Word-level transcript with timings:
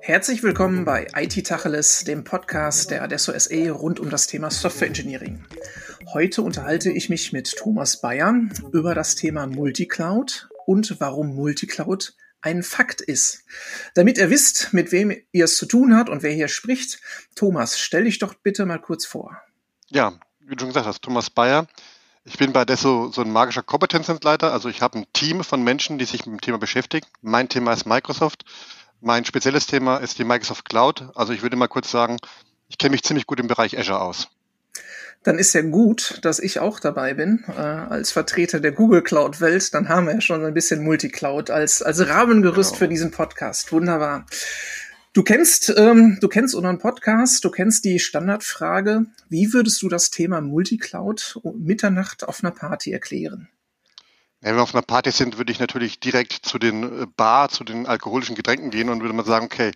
Herzlich 0.00 0.42
willkommen 0.42 0.84
bei 0.84 1.06
IT 1.14 1.46
Tacheles, 1.46 2.02
dem 2.02 2.24
Podcast 2.24 2.90
der 2.90 3.02
Adesso 3.02 3.38
SE 3.38 3.70
rund 3.70 4.00
um 4.00 4.10
das 4.10 4.26
Thema 4.26 4.50
Software 4.50 4.88
Engineering. 4.88 5.44
Heute 6.12 6.42
unterhalte 6.42 6.90
ich 6.90 7.08
mich 7.08 7.32
mit 7.32 7.54
Thomas 7.56 8.00
Bayer 8.00 8.34
über 8.72 8.96
das 8.96 9.14
Thema 9.14 9.46
Multicloud 9.46 10.48
und 10.66 11.00
warum 11.00 11.36
Multicloud 11.36 12.16
ein 12.40 12.64
Fakt 12.64 13.00
ist. 13.00 13.44
Damit 13.94 14.18
ihr 14.18 14.28
wisst, 14.28 14.72
mit 14.72 14.90
wem 14.90 15.16
ihr 15.30 15.44
es 15.44 15.56
zu 15.56 15.66
tun 15.66 15.96
habt 15.96 16.10
und 16.10 16.24
wer 16.24 16.32
hier 16.32 16.48
spricht, 16.48 17.00
Thomas, 17.36 17.78
stell 17.78 18.04
dich 18.04 18.18
doch 18.18 18.34
bitte 18.34 18.66
mal 18.66 18.80
kurz 18.80 19.06
vor. 19.06 19.40
Ja, 19.88 20.18
wie 20.40 20.56
du 20.56 20.60
schon 20.60 20.70
gesagt 20.70 20.86
hast, 20.86 21.02
Thomas 21.02 21.30
Bayer. 21.30 21.68
Ich 22.26 22.38
bin 22.38 22.52
bei 22.54 22.62
Adesso 22.62 23.10
so 23.12 23.20
ein 23.20 23.30
magischer 23.30 23.62
Kompetenzentleiter. 23.62 24.52
Also 24.52 24.70
ich 24.70 24.80
habe 24.80 24.98
ein 24.98 25.06
Team 25.12 25.44
von 25.44 25.62
Menschen, 25.62 25.98
die 25.98 26.06
sich 26.06 26.24
mit 26.24 26.34
dem 26.34 26.40
Thema 26.40 26.58
beschäftigen. 26.58 27.06
Mein 27.20 27.50
Thema 27.50 27.74
ist 27.74 27.86
Microsoft. 27.86 28.44
Mein 29.02 29.26
spezielles 29.26 29.66
Thema 29.66 29.98
ist 29.98 30.18
die 30.18 30.24
Microsoft 30.24 30.64
Cloud. 30.66 31.10
Also 31.14 31.34
ich 31.34 31.42
würde 31.42 31.56
mal 31.56 31.68
kurz 31.68 31.90
sagen, 31.90 32.16
ich 32.68 32.78
kenne 32.78 32.92
mich 32.92 33.02
ziemlich 33.02 33.26
gut 33.26 33.40
im 33.40 33.48
Bereich 33.48 33.78
Azure 33.78 34.00
aus 34.00 34.28
dann 35.24 35.38
ist 35.38 35.54
ja 35.54 35.62
gut, 35.62 36.18
dass 36.22 36.38
ich 36.38 36.60
auch 36.60 36.78
dabei 36.78 37.14
bin, 37.14 37.44
äh, 37.48 37.60
als 37.60 38.12
Vertreter 38.12 38.60
der 38.60 38.72
Google 38.72 39.02
Cloud-Welt. 39.02 39.72
Dann 39.72 39.88
haben 39.88 40.06
wir 40.06 40.14
ja 40.14 40.20
schon 40.20 40.44
ein 40.44 40.54
bisschen 40.54 40.84
Multicloud 40.84 41.50
als, 41.50 41.82
als 41.82 42.06
Rahmengerüst 42.06 42.72
genau. 42.72 42.78
für 42.78 42.88
diesen 42.88 43.10
Podcast. 43.10 43.72
Wunderbar. 43.72 44.26
Du 45.14 45.22
kennst, 45.22 45.72
ähm, 45.76 46.18
du 46.20 46.26
kennst 46.26 46.56
unseren 46.56 46.80
Podcast, 46.80 47.44
du 47.44 47.50
kennst 47.50 47.84
die 47.84 48.00
Standardfrage. 48.00 49.06
Wie 49.28 49.52
würdest 49.52 49.80
du 49.80 49.88
das 49.88 50.10
Thema 50.10 50.40
Multicloud 50.40 51.40
Mitternacht 51.56 52.26
auf 52.26 52.42
einer 52.42 52.50
Party 52.50 52.90
erklären? 52.90 53.48
Wenn 54.40 54.56
wir 54.56 54.62
auf 54.64 54.74
einer 54.74 54.82
Party 54.82 55.12
sind, 55.12 55.38
würde 55.38 55.52
ich 55.52 55.60
natürlich 55.60 56.00
direkt 56.00 56.44
zu 56.44 56.58
den 56.58 56.82
äh, 56.82 57.06
Bar, 57.16 57.48
zu 57.48 57.62
den 57.62 57.86
alkoholischen 57.86 58.34
Getränken 58.34 58.70
gehen 58.70 58.88
und 58.88 59.02
würde 59.02 59.14
mal 59.14 59.24
sagen, 59.24 59.44
okay, 59.44 59.70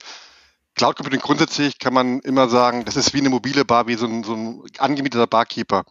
Cloud 0.74 0.96
Computing 0.96 1.20
grundsätzlich 1.20 1.78
kann 1.78 1.94
man 1.94 2.18
immer 2.20 2.48
sagen, 2.48 2.84
das 2.84 2.96
ist 2.96 3.14
wie 3.14 3.20
eine 3.20 3.30
mobile 3.30 3.64
Bar, 3.64 3.86
wie 3.86 3.94
so 3.94 4.06
ein, 4.06 4.24
so 4.24 4.34
ein 4.34 4.62
angemieteter 4.78 5.28
Barkeeper. 5.28 5.84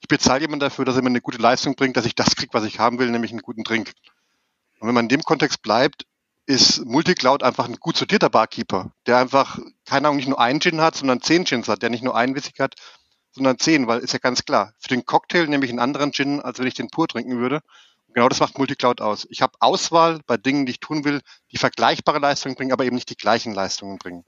Ich 0.00 0.08
bezahle 0.08 0.40
jemanden 0.40 0.60
dafür, 0.60 0.86
dass 0.86 0.96
er 0.96 1.02
mir 1.02 1.08
eine 1.08 1.20
gute 1.20 1.38
Leistung 1.38 1.74
bringt, 1.74 1.98
dass 1.98 2.06
ich 2.06 2.14
das 2.14 2.36
kriege, 2.36 2.54
was 2.54 2.64
ich 2.64 2.78
haben 2.78 2.98
will, 2.98 3.10
nämlich 3.10 3.32
einen 3.32 3.42
guten 3.42 3.64
Drink. 3.64 3.92
Und 4.80 4.88
wenn 4.88 4.94
man 4.94 5.04
in 5.04 5.10
dem 5.10 5.22
Kontext 5.22 5.60
bleibt, 5.60 6.06
ist 6.46 6.84
Multicloud 6.84 7.42
einfach 7.42 7.66
ein 7.66 7.76
gut 7.76 7.96
sortierter 7.96 8.30
Barkeeper, 8.30 8.92
der 9.06 9.18
einfach, 9.18 9.58
keine 9.86 10.08
Ahnung, 10.08 10.16
nicht 10.16 10.28
nur 10.28 10.40
einen 10.40 10.60
Gin 10.60 10.80
hat, 10.80 10.96
sondern 10.96 11.22
zehn 11.22 11.44
Gins 11.44 11.68
hat, 11.68 11.82
der 11.82 11.90
nicht 11.90 12.04
nur 12.04 12.16
einen 12.16 12.34
Whisky 12.34 12.58
hat, 12.58 12.74
sondern 13.32 13.58
zehn, 13.58 13.86
weil 13.86 14.00
ist 14.00 14.12
ja 14.12 14.18
ganz 14.18 14.44
klar, 14.44 14.74
für 14.78 14.88
den 14.88 15.04
Cocktail 15.04 15.46
nehme 15.46 15.64
ich 15.64 15.70
einen 15.70 15.80
anderen 15.80 16.12
Gin, 16.12 16.40
als 16.40 16.58
wenn 16.58 16.66
ich 16.66 16.74
den 16.74 16.88
pur 16.88 17.08
trinken 17.08 17.38
würde. 17.38 17.60
Genau 18.12 18.28
das 18.28 18.38
macht 18.38 18.58
Multicloud 18.58 19.00
aus. 19.00 19.26
Ich 19.30 19.42
habe 19.42 19.54
Auswahl 19.58 20.20
bei 20.26 20.36
Dingen, 20.36 20.66
die 20.66 20.72
ich 20.72 20.80
tun 20.80 21.04
will, 21.04 21.20
die 21.50 21.58
vergleichbare 21.58 22.20
Leistungen 22.20 22.54
bringen, 22.54 22.72
aber 22.72 22.84
eben 22.84 22.94
nicht 22.94 23.10
die 23.10 23.16
gleichen 23.16 23.52
Leistungen 23.52 23.98
bringen. 23.98 24.24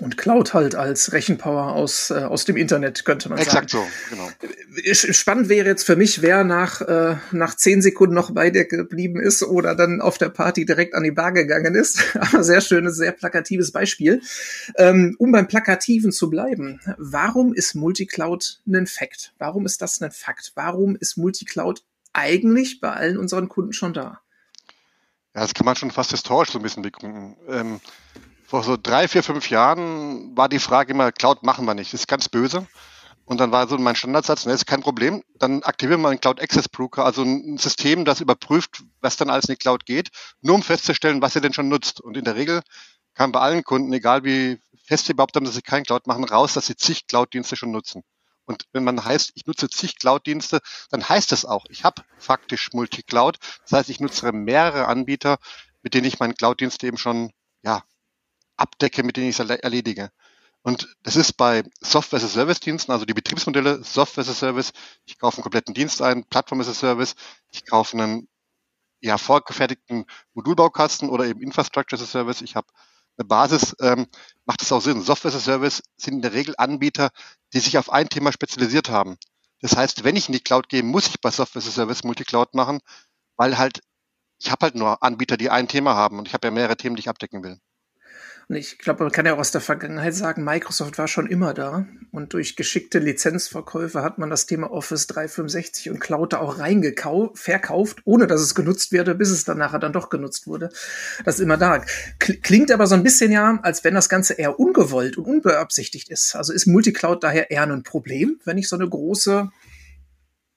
Und 0.00 0.16
Cloud 0.16 0.54
halt 0.54 0.74
als 0.74 1.12
Rechenpower 1.12 1.72
aus, 1.72 2.10
äh, 2.10 2.14
aus 2.14 2.44
dem 2.44 2.56
Internet, 2.56 3.04
könnte 3.04 3.28
man 3.28 3.38
Exakt 3.38 3.70
sagen. 3.70 3.86
Exakt 3.86 4.40
so, 4.40 4.80
genau. 4.80 4.94
Spannend 5.12 5.48
wäre 5.48 5.68
jetzt 5.68 5.84
für 5.84 5.96
mich, 5.96 6.22
wer 6.22 6.42
nach, 6.44 6.80
äh, 6.80 7.16
nach 7.32 7.54
zehn 7.54 7.82
Sekunden 7.82 8.14
noch 8.14 8.32
bei 8.32 8.50
dir 8.50 8.64
geblieben 8.64 9.20
ist 9.20 9.42
oder 9.42 9.74
dann 9.74 10.00
auf 10.00 10.18
der 10.18 10.30
Party 10.30 10.64
direkt 10.64 10.94
an 10.94 11.02
die 11.02 11.10
Bar 11.10 11.32
gegangen 11.32 11.74
ist. 11.74 12.02
Aber 12.14 12.42
sehr 12.42 12.60
schönes, 12.60 12.96
sehr 12.96 13.12
plakatives 13.12 13.72
Beispiel. 13.72 14.22
Ähm, 14.76 15.14
um 15.18 15.32
beim 15.32 15.48
Plakativen 15.48 16.12
zu 16.12 16.30
bleiben, 16.30 16.80
warum 16.98 17.54
ist 17.54 17.74
Multicloud 17.74 18.60
ein 18.66 18.86
Fact? 18.86 19.34
Warum 19.38 19.66
ist 19.66 19.82
das 19.82 20.00
ein 20.00 20.10
Fakt? 20.10 20.52
Warum 20.54 20.96
ist 20.96 21.16
Multicloud 21.16 21.82
eigentlich 22.12 22.80
bei 22.80 22.92
allen 22.92 23.18
unseren 23.18 23.48
Kunden 23.48 23.72
schon 23.72 23.92
da. 23.92 24.20
Ja, 25.34 25.42
das 25.42 25.54
kann 25.54 25.64
man 25.64 25.76
schon 25.76 25.90
fast 25.90 26.10
historisch 26.10 26.50
so 26.50 26.58
ein 26.58 26.62
bisschen 26.62 26.82
begründen. 26.82 27.36
Ähm, 27.48 27.80
vor 28.50 28.64
so 28.64 28.76
drei, 28.76 29.06
vier, 29.06 29.22
fünf 29.22 29.48
Jahren 29.48 30.36
war 30.36 30.48
die 30.48 30.58
Frage 30.58 30.92
immer, 30.92 31.12
Cloud 31.12 31.44
machen 31.44 31.66
wir 31.66 31.74
nicht, 31.74 31.92
das 31.92 32.00
ist 32.00 32.08
ganz 32.08 32.28
böse. 32.28 32.66
Und 33.24 33.38
dann 33.38 33.52
war 33.52 33.68
so 33.68 33.78
mein 33.78 33.94
Standardsatz, 33.94 34.44
ne, 34.44 34.52
ist 34.52 34.66
kein 34.66 34.80
Problem, 34.80 35.22
dann 35.38 35.62
aktivieren 35.62 36.00
wir 36.00 36.08
einen 36.08 36.20
Cloud 36.20 36.42
Access 36.42 36.68
Broker, 36.68 37.04
also 37.04 37.22
ein 37.22 37.58
System, 37.58 38.04
das 38.04 38.20
überprüft, 38.20 38.82
was 39.00 39.16
dann 39.16 39.30
alles 39.30 39.44
in 39.44 39.54
die 39.54 39.58
Cloud 39.58 39.86
geht, 39.86 40.08
nur 40.40 40.56
um 40.56 40.64
festzustellen, 40.64 41.22
was 41.22 41.36
ihr 41.36 41.40
denn 41.40 41.52
schon 41.52 41.68
nutzt. 41.68 42.00
Und 42.00 42.16
in 42.16 42.24
der 42.24 42.34
Regel 42.34 42.62
kam 43.14 43.30
bei 43.30 43.38
allen 43.38 43.62
Kunden, 43.62 43.92
egal 43.92 44.24
wie 44.24 44.58
fest 44.84 45.06
sie 45.06 45.12
überhaupt 45.12 45.36
haben, 45.36 45.44
dass 45.44 45.54
sie 45.54 45.62
kein 45.62 45.84
Cloud 45.84 46.08
machen, 46.08 46.24
raus, 46.24 46.54
dass 46.54 46.66
sie 46.66 46.74
zig 46.74 47.06
Cloud-Dienste 47.06 47.54
schon 47.54 47.70
nutzen. 47.70 48.02
Und 48.46 48.64
wenn 48.72 48.82
man 48.82 49.04
heißt, 49.04 49.30
ich 49.36 49.46
nutze 49.46 49.68
zig 49.68 49.96
Cloud-Dienste, 49.96 50.58
dann 50.90 51.08
heißt 51.08 51.30
das 51.30 51.44
auch, 51.44 51.66
ich 51.68 51.84
habe 51.84 52.02
faktisch 52.18 52.70
Multicloud. 52.72 53.38
Das 53.62 53.78
heißt, 53.78 53.90
ich 53.90 54.00
nutze 54.00 54.32
mehrere 54.32 54.88
Anbieter, 54.88 55.38
mit 55.82 55.94
denen 55.94 56.06
ich 56.06 56.18
meinen 56.18 56.34
Cloud-Dienst 56.34 56.82
eben 56.82 56.98
schon 56.98 57.30
ja, 57.62 57.84
abdecke, 58.60 59.02
mit 59.02 59.16
denen 59.16 59.28
ich 59.30 59.38
es 59.38 59.48
erledige. 59.48 60.10
Und 60.62 60.94
das 61.02 61.16
ist 61.16 61.34
bei 61.34 61.64
Software 61.80 62.18
as 62.18 62.24
a 62.24 62.28
Service 62.28 62.60
Diensten, 62.60 62.92
also 62.92 63.06
die 63.06 63.14
Betriebsmodelle 63.14 63.82
Software 63.82 64.22
as 64.22 64.28
a 64.28 64.34
Service. 64.34 64.72
Ich 65.06 65.18
kaufe 65.18 65.38
einen 65.38 65.42
kompletten 65.42 65.74
Dienst 65.74 66.02
ein, 66.02 66.24
Plattform 66.24 66.60
as 66.60 66.68
a 66.68 66.74
Service. 66.74 67.14
Ich 67.50 67.64
kaufe 67.64 67.96
einen 67.96 68.28
ja, 69.00 69.16
vorgefertigten 69.16 70.04
Modulbaukasten 70.34 71.08
oder 71.08 71.24
eben 71.24 71.40
Infrastructure 71.40 72.00
as 72.00 72.06
a 72.06 72.10
Service. 72.10 72.42
Ich 72.42 72.56
habe 72.56 72.66
eine 73.16 73.26
Basis, 73.26 73.74
ähm, 73.80 74.06
macht 74.44 74.60
es 74.60 74.70
auch 74.70 74.82
Sinn. 74.82 75.00
Software 75.00 75.30
as 75.30 75.36
a 75.36 75.40
Service 75.40 75.82
sind 75.96 76.16
in 76.16 76.22
der 76.22 76.34
Regel 76.34 76.54
Anbieter, 76.58 77.10
die 77.54 77.60
sich 77.60 77.78
auf 77.78 77.90
ein 77.90 78.10
Thema 78.10 78.30
spezialisiert 78.30 78.90
haben. 78.90 79.16
Das 79.62 79.76
heißt, 79.76 80.04
wenn 80.04 80.16
ich 80.16 80.28
in 80.28 80.34
die 80.34 80.40
Cloud 80.40 80.68
gehe, 80.68 80.82
muss 80.82 81.06
ich 81.06 81.20
bei 81.20 81.30
Software 81.30 81.62
as 81.62 81.68
a 81.68 81.72
Service 81.72 82.04
Multicloud 82.04 82.54
machen, 82.54 82.80
weil 83.36 83.56
halt 83.56 83.80
ich 84.42 84.50
habe 84.50 84.66
halt 84.66 84.74
nur 84.74 85.02
Anbieter, 85.02 85.36
die 85.36 85.50
ein 85.50 85.68
Thema 85.68 85.94
haben 85.94 86.18
und 86.18 86.26
ich 86.26 86.34
habe 86.34 86.48
ja 86.48 86.50
mehrere 86.50 86.76
Themen, 86.76 86.96
die 86.96 87.00
ich 87.00 87.08
abdecken 87.08 87.42
will. 87.42 87.58
Ich 88.52 88.78
glaube, 88.78 89.04
man 89.04 89.12
kann 89.12 89.26
ja 89.26 89.34
auch 89.34 89.38
aus 89.38 89.52
der 89.52 89.60
Vergangenheit 89.60 90.12
sagen, 90.12 90.42
Microsoft 90.42 90.98
war 90.98 91.06
schon 91.06 91.28
immer 91.28 91.54
da. 91.54 91.86
Und 92.10 92.32
durch 92.32 92.56
geschickte 92.56 92.98
Lizenzverkäufe 92.98 94.02
hat 94.02 94.18
man 94.18 94.28
das 94.28 94.46
Thema 94.46 94.72
Office 94.72 95.06
365 95.06 95.88
und 95.88 96.00
Cloud 96.00 96.32
da 96.32 96.40
auch 96.40 96.58
reingekauft, 96.58 97.38
verkauft, 97.38 98.00
ohne 98.04 98.26
dass 98.26 98.40
es 98.40 98.56
genutzt 98.56 98.90
werde, 98.90 99.14
bis 99.14 99.30
es 99.30 99.44
dann 99.44 99.58
nachher 99.58 99.78
dann 99.78 99.92
doch 99.92 100.10
genutzt 100.10 100.48
wurde. 100.48 100.70
Das 101.24 101.36
ist 101.36 101.42
immer 101.42 101.58
da. 101.58 101.84
Klingt 102.18 102.72
aber 102.72 102.88
so 102.88 102.96
ein 102.96 103.04
bisschen 103.04 103.30
ja, 103.30 103.60
als 103.62 103.84
wenn 103.84 103.94
das 103.94 104.08
Ganze 104.08 104.34
eher 104.34 104.58
ungewollt 104.58 105.16
und 105.16 105.26
unbeabsichtigt 105.26 106.08
ist. 106.08 106.34
Also 106.34 106.52
ist 106.52 106.66
Multicloud 106.66 107.22
daher 107.22 107.52
eher 107.52 107.62
ein 107.62 107.84
Problem, 107.84 108.40
wenn 108.44 108.58
ich 108.58 108.68
so 108.68 108.74
eine 108.74 108.88
große 108.88 109.48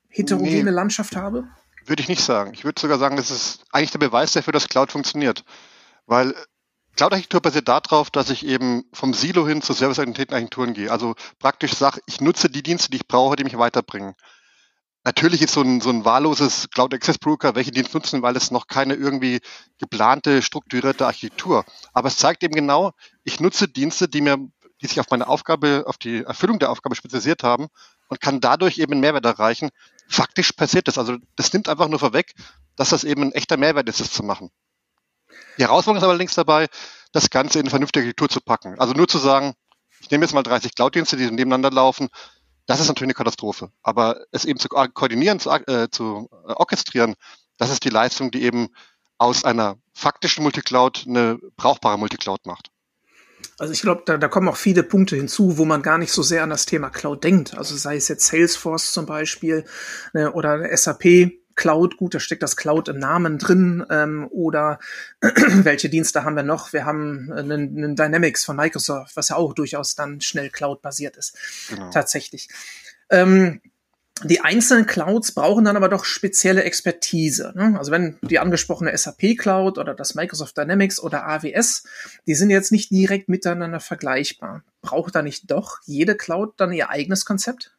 heterogene 0.09 0.63
nee, 0.63 0.69
Landschaft 0.71 1.15
habe? 1.15 1.43
Würde 1.85 2.01
ich 2.01 2.09
nicht 2.09 2.23
sagen. 2.23 2.53
Ich 2.55 2.65
würde 2.65 2.81
sogar 2.81 2.97
sagen, 2.97 3.17
das 3.17 3.29
ist 3.29 3.65
eigentlich 3.71 3.91
der 3.91 3.99
Beweis 3.99 4.33
dafür, 4.33 4.53
dass 4.53 4.67
Cloud 4.67 4.91
funktioniert. 4.91 5.43
Weil 6.07 6.33
Cloud-Architektur 6.95 7.41
basiert 7.41 7.67
darauf, 7.67 8.11
dass 8.11 8.29
ich 8.29 8.45
eben 8.45 8.83
vom 8.93 9.13
Silo 9.13 9.47
hin 9.47 9.61
zu 9.61 9.73
serviceorientierten 9.73 10.35
Agenturen 10.35 10.73
gehe. 10.73 10.91
Also 10.91 11.15
praktisch 11.39 11.73
sage, 11.73 12.01
ich 12.05 12.21
nutze 12.21 12.49
die 12.49 12.63
Dienste, 12.63 12.91
die 12.91 12.97
ich 12.97 13.07
brauche, 13.07 13.35
die 13.35 13.43
mich 13.43 13.57
weiterbringen. 13.57 14.15
Natürlich 15.05 15.41
ist 15.41 15.53
so 15.53 15.61
ein, 15.61 15.81
so 15.81 15.89
ein 15.89 16.05
wahlloses 16.05 16.69
Cloud 16.69 16.93
Access 16.93 17.17
Broker, 17.17 17.55
welche 17.55 17.71
Dienste 17.71 17.97
nutzen, 17.97 18.21
weil 18.21 18.37
es 18.37 18.51
noch 18.51 18.67
keine 18.67 18.93
irgendwie 18.93 19.41
geplante, 19.77 20.41
strukturierte 20.41 21.05
Architektur. 21.05 21.65
Aber 21.91 22.07
es 22.07 22.17
zeigt 22.17 22.41
eben 22.43 22.55
genau, 22.55 22.91
ich 23.23 23.41
nutze 23.41 23.67
Dienste, 23.67 24.07
die 24.07 24.21
mir, 24.21 24.37
die 24.81 24.87
sich 24.87 24.99
auf 25.01 25.09
meine 25.09 25.27
Aufgabe, 25.27 25.83
auf 25.87 25.97
die 25.97 26.23
Erfüllung 26.23 26.59
der 26.59 26.69
Aufgabe 26.69 26.95
spezialisiert 26.95 27.43
haben 27.43 27.67
und 28.07 28.21
kann 28.21 28.39
dadurch 28.39 28.77
eben 28.77 28.93
einen 28.93 29.01
Mehrwert 29.01 29.25
erreichen. 29.25 29.71
Faktisch 30.07 30.53
passiert 30.53 30.87
das. 30.87 30.97
Also 30.97 31.17
das 31.35 31.51
nimmt 31.51 31.67
einfach 31.67 31.89
nur 31.89 31.99
vorweg, 31.99 32.33
dass 32.77 32.89
das 32.89 33.03
eben 33.03 33.23
ein 33.23 33.31
echter 33.33 33.57
Mehrwert 33.57 33.89
ist, 33.89 33.99
das 33.99 34.11
zu 34.11 34.23
machen. 34.23 34.51
Die 35.57 35.63
Herausforderung 35.63 36.03
ist 36.03 36.09
allerdings 36.09 36.33
dabei, 36.33 36.67
das 37.11 37.29
Ganze 37.29 37.59
in 37.59 37.63
eine 37.63 37.69
vernünftige 37.69 38.03
Architektur 38.03 38.29
zu 38.29 38.41
packen. 38.41 38.79
Also 38.79 38.93
nur 38.93 39.07
zu 39.07 39.17
sagen, 39.17 39.53
ich 40.01 40.09
nehme 40.09 40.25
jetzt 40.25 40.33
mal 40.33 40.43
30 40.43 40.75
Cloud-Dienste, 40.75 41.15
die 41.15 41.25
nebeneinander 41.25 41.71
laufen, 41.71 42.09
das 42.65 42.79
ist 42.79 42.87
natürlich 42.87 43.07
eine 43.07 43.13
Katastrophe. 43.13 43.71
Aber 43.81 44.25
es 44.31 44.45
eben 44.45 44.59
zu 44.59 44.69
koordinieren, 44.69 45.39
zu, 45.39 45.49
äh, 45.49 45.89
zu 45.91 46.29
orchestrieren, 46.45 47.15
das 47.57 47.69
ist 47.69 47.83
die 47.83 47.89
Leistung, 47.89 48.31
die 48.31 48.43
eben 48.43 48.69
aus 49.17 49.43
einer 49.43 49.77
faktischen 49.93 50.43
Multicloud 50.43 51.05
eine 51.07 51.39
brauchbare 51.55 51.97
Multicloud 51.97 52.45
macht. 52.45 52.69
Also 53.59 53.73
ich 53.73 53.81
glaube, 53.81 54.03
da, 54.05 54.17
da 54.17 54.27
kommen 54.27 54.47
auch 54.47 54.55
viele 54.55 54.83
Punkte 54.83 55.15
hinzu, 55.15 55.57
wo 55.57 55.65
man 55.65 55.81
gar 55.81 55.97
nicht 55.97 56.11
so 56.11 56.23
sehr 56.23 56.43
an 56.43 56.49
das 56.49 56.65
Thema 56.65 56.89
Cloud 56.89 57.23
denkt. 57.23 57.55
Also 57.57 57.75
sei 57.75 57.97
es 57.97 58.07
jetzt 58.07 58.25
Salesforce 58.27 58.93
zum 58.93 59.05
Beispiel 59.05 59.65
ne, 60.13 60.31
oder 60.31 60.75
SAP, 60.75 61.31
Cloud, 61.55 61.97
gut, 61.97 62.15
da 62.15 62.19
steckt 62.19 62.43
das 62.43 62.55
Cloud 62.55 62.87
im 62.87 62.99
Namen 62.99 63.37
drin. 63.37 63.85
Ähm, 63.89 64.27
oder 64.31 64.79
welche 65.21 65.89
Dienste 65.89 66.23
haben 66.23 66.35
wir 66.35 66.43
noch? 66.43 66.73
Wir 66.73 66.85
haben 66.85 67.31
einen, 67.31 67.77
einen 67.77 67.95
Dynamics 67.95 68.45
von 68.45 68.55
Microsoft, 68.55 69.15
was 69.15 69.29
ja 69.29 69.35
auch 69.35 69.53
durchaus 69.53 69.95
dann 69.95 70.21
schnell 70.21 70.49
Cloud-basiert 70.49 71.17
ist. 71.17 71.37
Genau. 71.69 71.89
Tatsächlich. 71.89 72.49
Ähm, 73.09 73.61
die 74.23 74.41
einzelnen 74.41 74.85
Clouds 74.85 75.31
brauchen 75.31 75.65
dann 75.65 75.75
aber 75.75 75.89
doch 75.89 76.05
spezielle 76.05 76.63
Expertise. 76.63 77.51
Ne? 77.55 77.75
Also 77.77 77.91
wenn 77.91 78.17
die 78.21 78.39
angesprochene 78.39 78.95
SAP 78.95 79.37
Cloud 79.37 79.77
oder 79.77 79.93
das 79.93 80.15
Microsoft 80.15 80.57
Dynamics 80.57 80.99
oder 80.99 81.27
AWS, 81.27 81.83
die 82.27 82.35
sind 82.35 82.49
jetzt 82.49 82.71
nicht 82.71 82.91
direkt 82.91 83.27
miteinander 83.27 83.79
vergleichbar. 83.79 84.63
Braucht 84.81 85.15
da 85.15 85.21
nicht 85.21 85.49
doch 85.49 85.79
jede 85.85 86.15
Cloud 86.15 86.53
dann 86.57 86.71
ihr 86.71 86.89
eigenes 86.89 87.25
Konzept? 87.25 87.75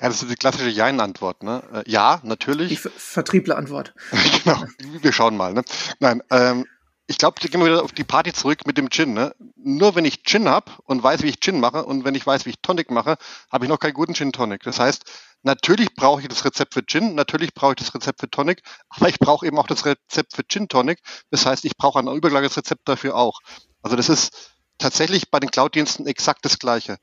Ja, 0.00 0.08
das 0.08 0.22
ist 0.22 0.30
die 0.30 0.36
klassische 0.36 0.68
Jein-Antwort. 0.68 1.42
Ne? 1.42 1.62
Äh, 1.72 1.90
ja, 1.90 2.20
natürlich. 2.22 2.68
Die 2.68 2.76
Vertriebler-Antwort. 2.76 3.94
genau, 4.44 4.64
wir 4.80 5.12
schauen 5.12 5.36
mal. 5.36 5.52
Ne? 5.52 5.62
Nein, 5.98 6.22
ähm, 6.30 6.66
ich 7.08 7.16
glaube, 7.16 7.40
gehen 7.40 7.60
wir 7.60 7.66
wieder 7.66 7.82
auf 7.82 7.92
die 7.92 8.04
Party 8.04 8.32
zurück 8.32 8.66
mit 8.66 8.76
dem 8.76 8.90
Gin. 8.90 9.14
Ne? 9.14 9.34
Nur 9.56 9.94
wenn 9.94 10.04
ich 10.04 10.24
Gin 10.24 10.48
habe 10.48 10.70
und 10.84 11.02
weiß, 11.02 11.22
wie 11.22 11.28
ich 11.28 11.40
Gin 11.40 11.58
mache 11.58 11.84
und 11.84 12.04
wenn 12.04 12.14
ich 12.14 12.26
weiß, 12.26 12.44
wie 12.44 12.50
ich 12.50 12.60
Tonic 12.60 12.90
mache, 12.90 13.16
habe 13.50 13.64
ich 13.64 13.68
noch 13.70 13.80
keinen 13.80 13.94
guten 13.94 14.14
Gin 14.14 14.30
Tonic. 14.30 14.62
Das 14.62 14.78
heißt, 14.78 15.04
natürlich 15.42 15.94
brauche 15.94 16.20
ich 16.20 16.28
das 16.28 16.44
Rezept 16.44 16.74
für 16.74 16.84
Gin, 16.84 17.14
natürlich 17.14 17.54
brauche 17.54 17.72
ich 17.72 17.78
das 17.78 17.94
Rezept 17.94 18.20
für 18.20 18.30
Tonic, 18.30 18.62
aber 18.90 19.08
ich 19.08 19.18
brauche 19.18 19.46
eben 19.46 19.58
auch 19.58 19.66
das 19.66 19.86
Rezept 19.86 20.34
für 20.34 20.46
Gin 20.46 20.68
Tonic. 20.68 21.00
Das 21.30 21.46
heißt, 21.46 21.64
ich 21.64 21.76
brauche 21.78 21.98
ein 21.98 22.08
übergelagertes 22.08 22.58
Rezept 22.58 22.86
dafür 22.86 23.16
auch. 23.16 23.40
Also 23.82 23.96
das 23.96 24.10
ist 24.10 24.52
tatsächlich 24.76 25.30
bei 25.30 25.40
den 25.40 25.50
Cloud-Diensten 25.50 26.06
exakt 26.06 26.44
das 26.44 26.58
Gleiche. 26.58 26.98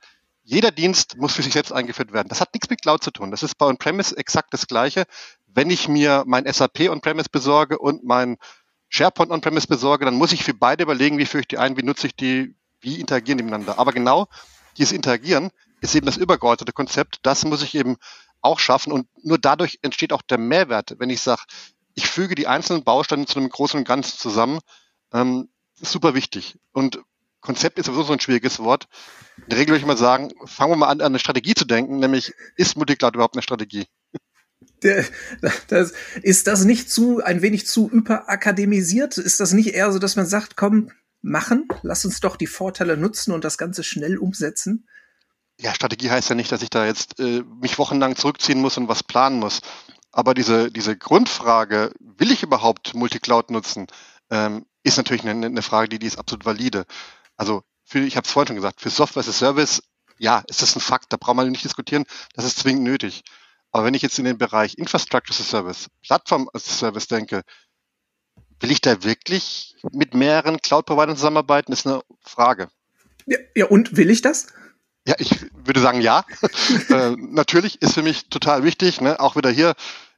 Jeder 0.48 0.70
Dienst 0.70 1.18
muss 1.18 1.34
für 1.34 1.42
sich 1.42 1.54
selbst 1.54 1.74
eingeführt 1.74 2.14
werden. 2.14 2.30
Das 2.30 2.40
hat 2.40 2.54
nichts 2.54 2.70
mit 2.70 2.84
Cloud 2.84 3.04
zu 3.04 3.10
tun. 3.10 3.32
Das 3.32 3.42
ist 3.42 3.58
bei 3.58 3.66
On-Premise 3.66 4.16
exakt 4.16 4.54
das 4.54 4.68
Gleiche. 4.68 5.06
Wenn 5.48 5.72
ich 5.72 5.88
mir 5.88 6.24
mein 6.28 6.46
SAP 6.46 6.82
On-Premise 6.82 7.30
besorge 7.32 7.80
und 7.80 8.04
mein 8.04 8.38
SharePoint 8.90 9.32
On-Premise 9.32 9.66
besorge, 9.66 10.06
dann 10.06 10.14
muss 10.14 10.32
ich 10.34 10.44
für 10.44 10.54
beide 10.54 10.84
überlegen, 10.84 11.18
wie 11.18 11.26
führe 11.26 11.42
ich 11.42 11.48
die 11.48 11.58
ein, 11.58 11.78
wie 11.78 11.84
nutze 11.84 12.06
ich 12.06 12.16
die, 12.16 12.54
wie 12.80 13.00
interagieren 13.00 13.40
die 13.40 13.44
miteinander. 13.44 13.80
Aber 13.80 13.92
genau 13.92 14.28
dieses 14.78 14.94
Interagieren 14.94 15.50
ist 15.82 15.96
eben 15.96 16.06
das 16.06 16.18
übergeordnete 16.18 16.74
Konzept. 16.74 17.20
Das 17.24 17.44
muss 17.44 17.64
ich 17.64 17.74
eben 17.74 17.98
auch 18.42 18.60
schaffen 18.60 18.94
und 18.94 19.08
nur 19.24 19.40
dadurch 19.40 19.80
entsteht 19.82 20.14
auch 20.14 20.22
der 20.22 20.38
Mehrwert, 20.38 20.96
wenn 21.00 21.10
ich 21.10 21.22
sage, 21.22 21.42
ich 21.96 22.08
füge 22.08 22.36
die 22.36 22.46
einzelnen 22.46 22.84
Bausteine 22.84 23.26
zu 23.26 23.40
einem 23.40 23.50
großen 23.50 23.80
und 23.80 23.88
Ganzen 23.88 24.20
zusammen. 24.20 24.60
Ähm, 25.12 25.50
super 25.74 26.14
wichtig. 26.14 26.60
Und 26.72 27.00
Konzept 27.46 27.80
ist 27.80 27.86
sowieso 27.86 28.04
so 28.04 28.14
ein 28.14 28.20
schwieriges 28.20 28.60
Wort. 28.60 28.88
In 29.38 29.50
der 29.50 29.60
Regel 29.60 29.72
würde 29.74 29.82
ich 29.82 29.86
mal 29.86 29.98
sagen, 29.98 30.32
fangen 30.46 30.72
wir 30.72 30.78
mal 30.78 30.88
an, 30.88 31.00
an 31.02 31.08
eine 31.08 31.20
Strategie 31.20 31.54
zu 31.54 31.66
denken, 31.66 32.00
nämlich 32.00 32.34
ist 32.58 32.76
Multicloud 32.76 33.16
überhaupt 33.16 33.36
eine 33.36 33.44
Strategie? 33.44 33.86
Der, 34.84 35.06
das, 35.68 35.94
ist 36.22 36.48
das 36.48 36.66
nicht 36.66 36.90
zu, 36.90 37.24
ein 37.24 37.42
wenig 37.42 37.68
zu 37.68 37.90
überakademisiert? 37.90 39.18
Ist 39.18 39.40
das 39.40 39.54
nicht 39.54 39.74
eher 39.74 39.92
so, 39.92 40.00
dass 40.00 40.16
man 40.16 40.26
sagt, 40.26 40.58
komm, 40.58 40.92
machen, 41.22 41.68
lass 41.82 42.06
uns 42.06 42.20
doch 42.20 42.36
die 42.36 42.48
Vorteile 42.48 42.98
nutzen 42.98 43.32
und 43.32 43.44
das 43.44 43.58
Ganze 43.58 43.84
schnell 43.84 44.18
umsetzen? 44.18 44.88
Ja, 45.60 45.74
Strategie 45.74 46.10
heißt 46.10 46.30
ja 46.30 46.36
nicht, 46.36 46.52
dass 46.52 46.62
ich 46.62 46.70
da 46.70 46.86
jetzt 46.86 47.20
äh, 47.20 47.44
mich 47.62 47.78
wochenlang 47.78 48.16
zurückziehen 48.16 48.60
muss 48.60 48.78
und 48.78 48.88
was 48.88 49.04
planen 49.04 49.40
muss. 49.40 49.62
Aber 50.12 50.34
diese, 50.34 50.72
diese 50.72 50.98
Grundfrage, 50.98 51.92
will 52.00 52.32
ich 52.32 52.44
überhaupt 52.44 52.94
Multicloud 52.94 53.52
nutzen, 53.52 53.88
ähm, 54.30 54.66
ist 54.84 54.98
natürlich 54.98 55.28
eine, 55.28 55.46
eine 55.46 55.62
Frage, 55.62 55.90
die, 55.90 56.00
die 56.00 56.08
ist 56.08 56.20
absolut 56.20 56.46
valide. 56.46 56.86
Also 57.38 57.64
für, 57.84 58.00
ich 58.00 58.18
habe 58.18 58.26
es 58.26 58.32
vorhin 58.32 58.48
schon 58.48 58.56
gesagt, 58.56 58.82
für 58.82 58.90
Software 58.90 59.22
as 59.22 59.30
a 59.30 59.34
Service, 59.34 59.84
ja, 60.18 60.44
ist 60.48 60.62
das 60.62 60.76
ein 60.76 60.82
Fakt, 60.82 61.12
da 61.12 61.18
braucht 61.18 61.36
man 61.36 61.50
nicht 61.50 61.64
diskutieren, 61.64 62.06
das 62.34 62.46
ist 62.46 62.60
zwingend 62.60 62.84
nötig. 62.84 63.24
Aber 63.72 63.86
wenn 63.86 63.94
ich 63.94 64.02
jetzt 64.02 64.18
in 64.20 64.26
den 64.26 64.38
Bereich 64.38 64.78
Infrastructure 64.78 65.38
as 65.38 65.42
a 65.42 65.50
Service, 65.50 65.88
Plattform 66.02 66.50
as 66.54 66.68
a 66.68 66.72
Service 66.72 67.08
denke, 67.08 67.44
will 68.60 68.72
ich 68.72 68.82
da 68.82 69.04
wirklich 69.04 69.76
mit 69.92 70.14
mehreren 70.14 70.62
Cloud-Providern 70.62 71.18
zusammenarbeiten, 71.18 71.74
ist 71.74 71.86
eine 71.86 72.02
Frage. 72.22 72.70
Ja, 73.26 73.38
ja, 73.56 73.66
und 73.66 73.98
will 73.98 74.10
ich 74.10 74.22
das? 74.22 74.48
Ja, 75.08 75.16
ich 75.20 75.46
würde 75.54 75.82
sagen 75.82 76.02
ja. 76.02 76.26
äh, 76.90 77.16
natürlich 77.18 77.82
ist 77.82 77.94
für 77.94 78.04
mich 78.04 78.30
total 78.30 78.64
wichtig, 78.64 79.02
ne? 79.02 79.20
auch 79.20 79.36
wieder 79.36 79.52
hier, 79.52 79.76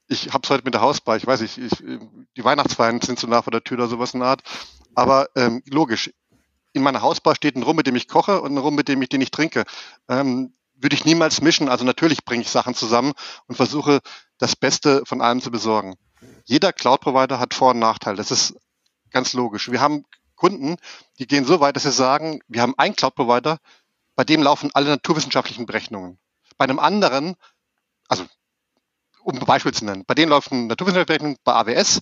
ich 0.08 0.34
habe 0.34 0.42
es 0.44 0.50
heute 0.50 0.64
mit 0.64 0.74
der 0.74 0.82
Hausbar, 0.82 1.18
ich 1.18 1.28
weiß 1.28 1.42
nicht, 1.42 1.58
ich, 1.58 1.72
die 1.72 2.44
Weihnachtsfeiern 2.44 3.02
sind 3.02 3.20
so 3.20 3.28
nah 3.28 3.42
vor 3.42 3.52
der 3.52 3.64
Tür 3.64 3.78
oder 3.78 3.88
sowas 3.88 4.14
in 4.14 4.22
der 4.22 4.30
Art. 4.30 4.44
Aber 4.96 5.30
ähm, 5.36 5.62
logisch, 5.66 6.12
in 6.78 6.84
meiner 6.84 7.02
Hausbar 7.02 7.36
steht 7.36 7.56
ein 7.56 7.64
Rum, 7.64 7.76
mit 7.76 7.88
dem 7.88 7.96
ich 7.96 8.08
koche 8.08 8.42
und 8.42 8.54
ein 8.54 8.58
Rum, 8.58 8.76
mit 8.76 8.88
dem 8.88 9.02
ich 9.02 9.10
den 9.10 9.22
ich 9.22 9.32
trinke. 9.32 9.66
Ähm, 10.08 10.54
würde 10.76 10.96
ich 10.96 11.06
niemals 11.06 11.42
mischen. 11.42 11.70
Also 11.70 11.84
natürlich 11.84 12.24
bringe 12.24 12.44
ich 12.44 12.50
Sachen 12.50 12.76
zusammen 12.76 13.14
und 13.48 13.56
versuche 13.56 14.00
das 14.38 14.56
Beste 14.56 15.04
von 15.06 15.22
allem 15.22 15.42
zu 15.42 15.52
besorgen. 15.52 15.96
Jeder 16.46 16.72
Cloud-Provider 16.72 17.40
hat 17.40 17.54
Vor- 17.54 17.72
und 17.72 17.80
Nachteile. 17.80 18.18
Das 18.18 18.32
ist 18.32 18.56
ganz 19.12 19.34
logisch. 19.34 19.72
Wir 19.72 19.82
haben 19.82 20.06
Kunden, 20.36 20.78
die 21.20 21.28
gehen 21.28 21.46
so 21.46 21.60
weit, 21.60 21.76
dass 21.76 21.84
sie 21.84 21.92
sagen, 21.92 22.42
wir 22.48 22.62
haben 22.62 22.76
einen 22.78 22.96
Cloud-Provider, 22.96 23.58
bei 24.16 24.24
dem 24.24 24.44
laufen 24.44 24.70
alle 24.74 24.90
naturwissenschaftlichen 24.90 25.66
Berechnungen. 25.66 26.20
Bei 26.58 26.66
einem 26.66 26.80
anderen, 26.80 27.36
also 28.08 28.26
um 29.22 29.38
ein 29.38 29.46
Beispiel 29.46 29.74
zu 29.74 29.86
nennen, 29.86 30.06
bei 30.06 30.14
denen 30.14 30.30
laufen 30.30 30.68
naturwissenschaftliche 30.68 31.20
Berechnungen 31.20 31.38
bei 31.44 31.54
AWS, 31.54 32.02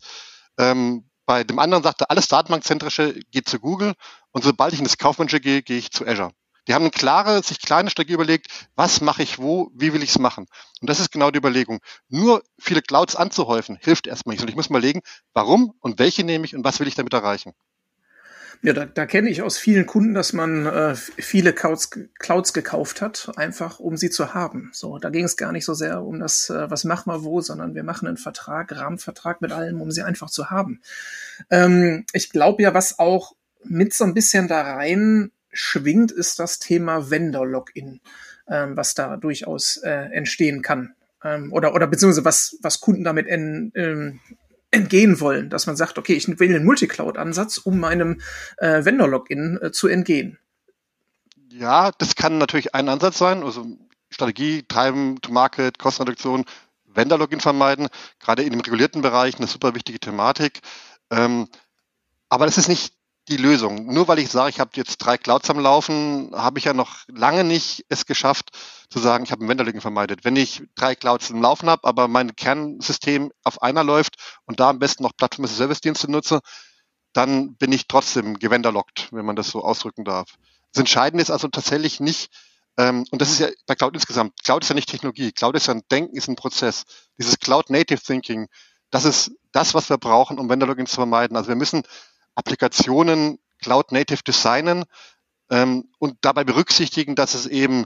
ähm, 0.58 1.10
bei 1.26 1.44
dem 1.44 1.60
anderen 1.60 1.84
sagt 1.84 2.02
er, 2.02 2.12
alles 2.12 2.28
Datenbankzentrische 2.28 3.20
geht 3.32 3.50
zu 3.50 3.60
Google 3.60 3.94
und 4.32 4.44
sobald 4.44 4.74
ich 4.74 4.80
in 4.80 4.86
das 4.86 4.98
Kaufmännische 4.98 5.40
gehe, 5.40 5.62
gehe 5.62 5.78
ich 5.78 5.92
zu 5.92 6.06
Azure. 6.06 6.32
Die 6.68 6.74
haben 6.74 6.82
eine 6.82 6.92
klare, 6.92 7.44
sich 7.44 7.60
kleine 7.60 7.90
Strategie 7.92 8.16
überlegt, 8.16 8.48
was 8.76 9.00
mache 9.02 9.22
ich 9.22 9.38
wo, 9.38 9.70
wie 9.76 9.94
will 9.94 10.02
ich 10.02 10.10
es 10.10 10.20
machen. 10.20 10.48
Und 10.82 10.90
das 10.90 11.00
ist 11.00 11.12
genau 11.12 11.30
die 11.30 11.38
Überlegung. 11.38 11.80
Nur 12.10 12.44
viele 12.58 12.82
Clouds 12.82 13.16
anzuhäufen, 13.16 13.78
hilft 13.80 14.08
erstmal 14.08 14.34
nicht. 14.34 14.42
Und 14.42 14.50
ich 14.50 14.56
muss 14.56 14.70
mal 14.70 14.80
überlegen, 14.80 15.02
warum 15.34 15.74
und 15.80 16.00
welche 16.00 16.24
nehme 16.24 16.46
ich 16.46 16.56
und 16.56 16.64
was 16.64 16.80
will 16.80 16.88
ich 16.88 16.96
damit 16.96 17.14
erreichen. 17.14 17.54
Ja, 18.62 18.74
da, 18.74 18.86
da 18.86 19.06
kenne 19.06 19.30
ich 19.30 19.42
aus 19.42 19.58
vielen 19.58 19.86
Kunden, 19.86 20.14
dass 20.14 20.34
man 20.34 20.66
äh, 20.66 20.96
viele 20.96 21.54
Clouds, 21.54 21.90
Clouds 22.20 22.54
gekauft 22.54 23.02
hat, 23.02 23.32
einfach 23.36 23.80
um 23.80 23.98
sie 23.98 24.10
zu 24.10 24.34
haben. 24.34 24.70
So, 24.74 24.98
da 24.98 25.10
ging 25.10 25.26
es 25.26 25.38
gar 25.38 25.52
nicht 25.52 25.66
so 25.66 25.74
sehr 25.74 26.04
um 26.04 26.20
das, 26.20 26.50
äh, 26.50 26.70
was 26.70 26.84
machen 26.84 27.12
wir 27.12 27.24
wo, 27.24 27.42
sondern 27.42 27.76
wir 27.76 27.84
machen 27.84 28.08
einen 28.08 28.18
Vertrag, 28.18 28.76
Rahmenvertrag 28.76 29.42
mit 29.42 29.52
allem, 29.52 29.82
um 29.82 29.92
sie 29.92 30.04
einfach 30.04 30.30
zu 30.30 30.50
haben. 30.50 30.82
Ähm, 31.50 32.06
ich 32.14 32.32
glaube 32.32 32.64
ja, 32.64 32.74
was 32.74 33.00
auch 33.00 33.36
mit 33.64 33.94
so 33.94 34.04
ein 34.04 34.14
bisschen 34.14 34.48
da 34.48 34.62
rein 34.62 35.32
schwingt, 35.52 36.12
ist 36.12 36.40
das 36.40 36.60
Thema 36.60 37.10
Vendor-Login, 37.10 38.02
ähm, 38.48 38.78
was 38.78 38.94
da 38.94 39.18
durchaus 39.18 39.78
äh, 39.78 40.10
entstehen 40.12 40.62
kann. 40.62 40.96
Ähm, 41.24 41.52
oder, 41.52 41.74
oder 41.74 41.88
beziehungsweise 41.88 42.26
was, 42.26 42.58
was 42.62 42.82
Kunden 42.82 43.04
damit 43.04 43.28
en, 43.28 43.72
ähm, 43.76 44.20
entgehen 44.76 45.20
wollen, 45.20 45.50
dass 45.50 45.66
man 45.66 45.76
sagt, 45.76 45.98
okay, 45.98 46.14
ich 46.14 46.28
will 46.28 46.48
den 46.50 46.66
Multicloud-Ansatz, 46.66 47.58
um 47.58 47.80
meinem 47.80 48.22
äh, 48.58 48.86
Vendor-Login 48.86 49.60
äh, 49.62 49.72
zu 49.72 49.88
entgehen. 49.88 50.38
Ja, 51.52 51.92
das 51.98 52.16
kann 52.16 52.38
natürlich 52.38 52.76
ein 52.76 52.90
Ansatz 52.90 53.18
sein. 53.18 53.44
Also 53.44 53.66
Strategie, 54.10 54.64
Time 54.64 55.16
to 55.22 55.32
Market, 55.32 55.80
Kostenreduktion, 55.80 56.46
Vendor-Login 56.86 57.40
vermeiden. 57.40 57.88
Gerade 58.20 58.44
in 58.44 58.52
dem 58.52 58.60
regulierten 58.60 59.02
Bereich 59.02 59.38
eine 59.38 59.48
super 59.48 59.74
wichtige 59.74 60.00
Thematik. 60.00 60.60
Ähm, 61.10 61.48
aber 62.30 62.46
das 62.46 62.58
ist 62.58 62.68
nicht 62.68 62.94
die 63.30 63.38
Lösung. 63.38 63.88
Nur 63.94 64.08
weil 64.08 64.20
ich 64.20 64.30
sage, 64.30 64.50
ich 64.50 64.60
habe 64.60 64.72
jetzt 64.76 64.98
drei 64.98 65.18
Clouds 65.18 65.50
am 65.50 65.60
Laufen, 65.60 66.32
habe 66.34 66.60
ich 66.60 66.66
ja 66.66 66.74
noch 66.74 66.98
lange 67.08 67.44
nicht 67.44 67.86
es 67.90 68.06
geschafft 68.06 68.52
zu 68.90 69.00
sagen, 69.00 69.24
ich 69.24 69.32
habe 69.32 69.44
ein 69.44 69.50
Vendor-Login 69.50 69.82
vermeidet. 69.82 70.24
Wenn 70.24 70.36
ich 70.36 70.64
drei 70.76 70.96
Clouds 70.96 71.32
am 71.32 71.42
Laufen 71.42 71.70
habe, 71.70 71.88
aber 71.88 72.08
mein 72.08 72.36
Kernsystem 72.36 73.32
auf 73.44 73.62
einer 73.62 73.84
läuft 73.84 74.16
und 74.46 74.60
da 74.60 74.70
am 74.70 74.80
besten 74.80 75.04
noch 75.04 75.16
Plattform-Service-Dienste 75.16 76.10
nutze, 76.10 76.42
dann 77.14 77.56
bin 77.56 77.72
ich 77.72 77.88
trotzdem 77.88 78.40
gewenderlockt, 78.40 79.10
wenn 79.12 79.26
man 79.26 79.36
das 79.36 79.50
so 79.50 79.64
ausdrücken 79.64 80.04
darf. 80.04 80.36
Das 80.74 80.82
Entscheidende 80.82 81.22
ist 81.22 81.32
also 81.32 81.48
tatsächlich 81.48 82.00
nicht, 82.00 82.30
ähm, 82.78 83.06
und 83.12 83.22
das 83.22 83.32
ist 83.32 83.40
ja 83.40 83.48
bei 83.68 83.76
Cloud 83.76 83.94
insgesamt, 83.94 84.44
Cloud 84.44 84.64
ist 84.64 84.70
ja 84.70 84.76
nicht 84.76 84.90
Technologie, 84.90 85.32
Cloud 85.32 85.56
ist 85.56 85.68
ja 85.68 85.74
ein 85.74 85.84
Denken, 85.90 86.18
ist 86.18 86.28
ein 86.28 86.36
Prozess. 86.36 86.84
Dieses 87.18 87.40
Cloud-Native 87.40 88.02
Thinking, 88.02 88.48
das 88.92 89.06
ist 89.06 89.32
das, 89.54 89.74
was 89.74 89.90
wir 89.90 89.98
brauchen, 89.98 90.40
um 90.40 90.50
Vendor-Logins 90.50 90.90
zu 90.90 90.98
vermeiden. 90.98 91.38
Also 91.38 91.48
wir 91.48 91.56
müssen 91.56 91.84
Applikationen 92.36 93.40
Cloud 93.62 93.92
Native 93.92 94.24
designen 94.24 94.84
ähm, 95.50 95.90
und 96.00 96.18
dabei 96.22 96.44
berücksichtigen, 96.44 97.16
dass 97.16 97.34
es 97.34 97.46
eben 97.46 97.86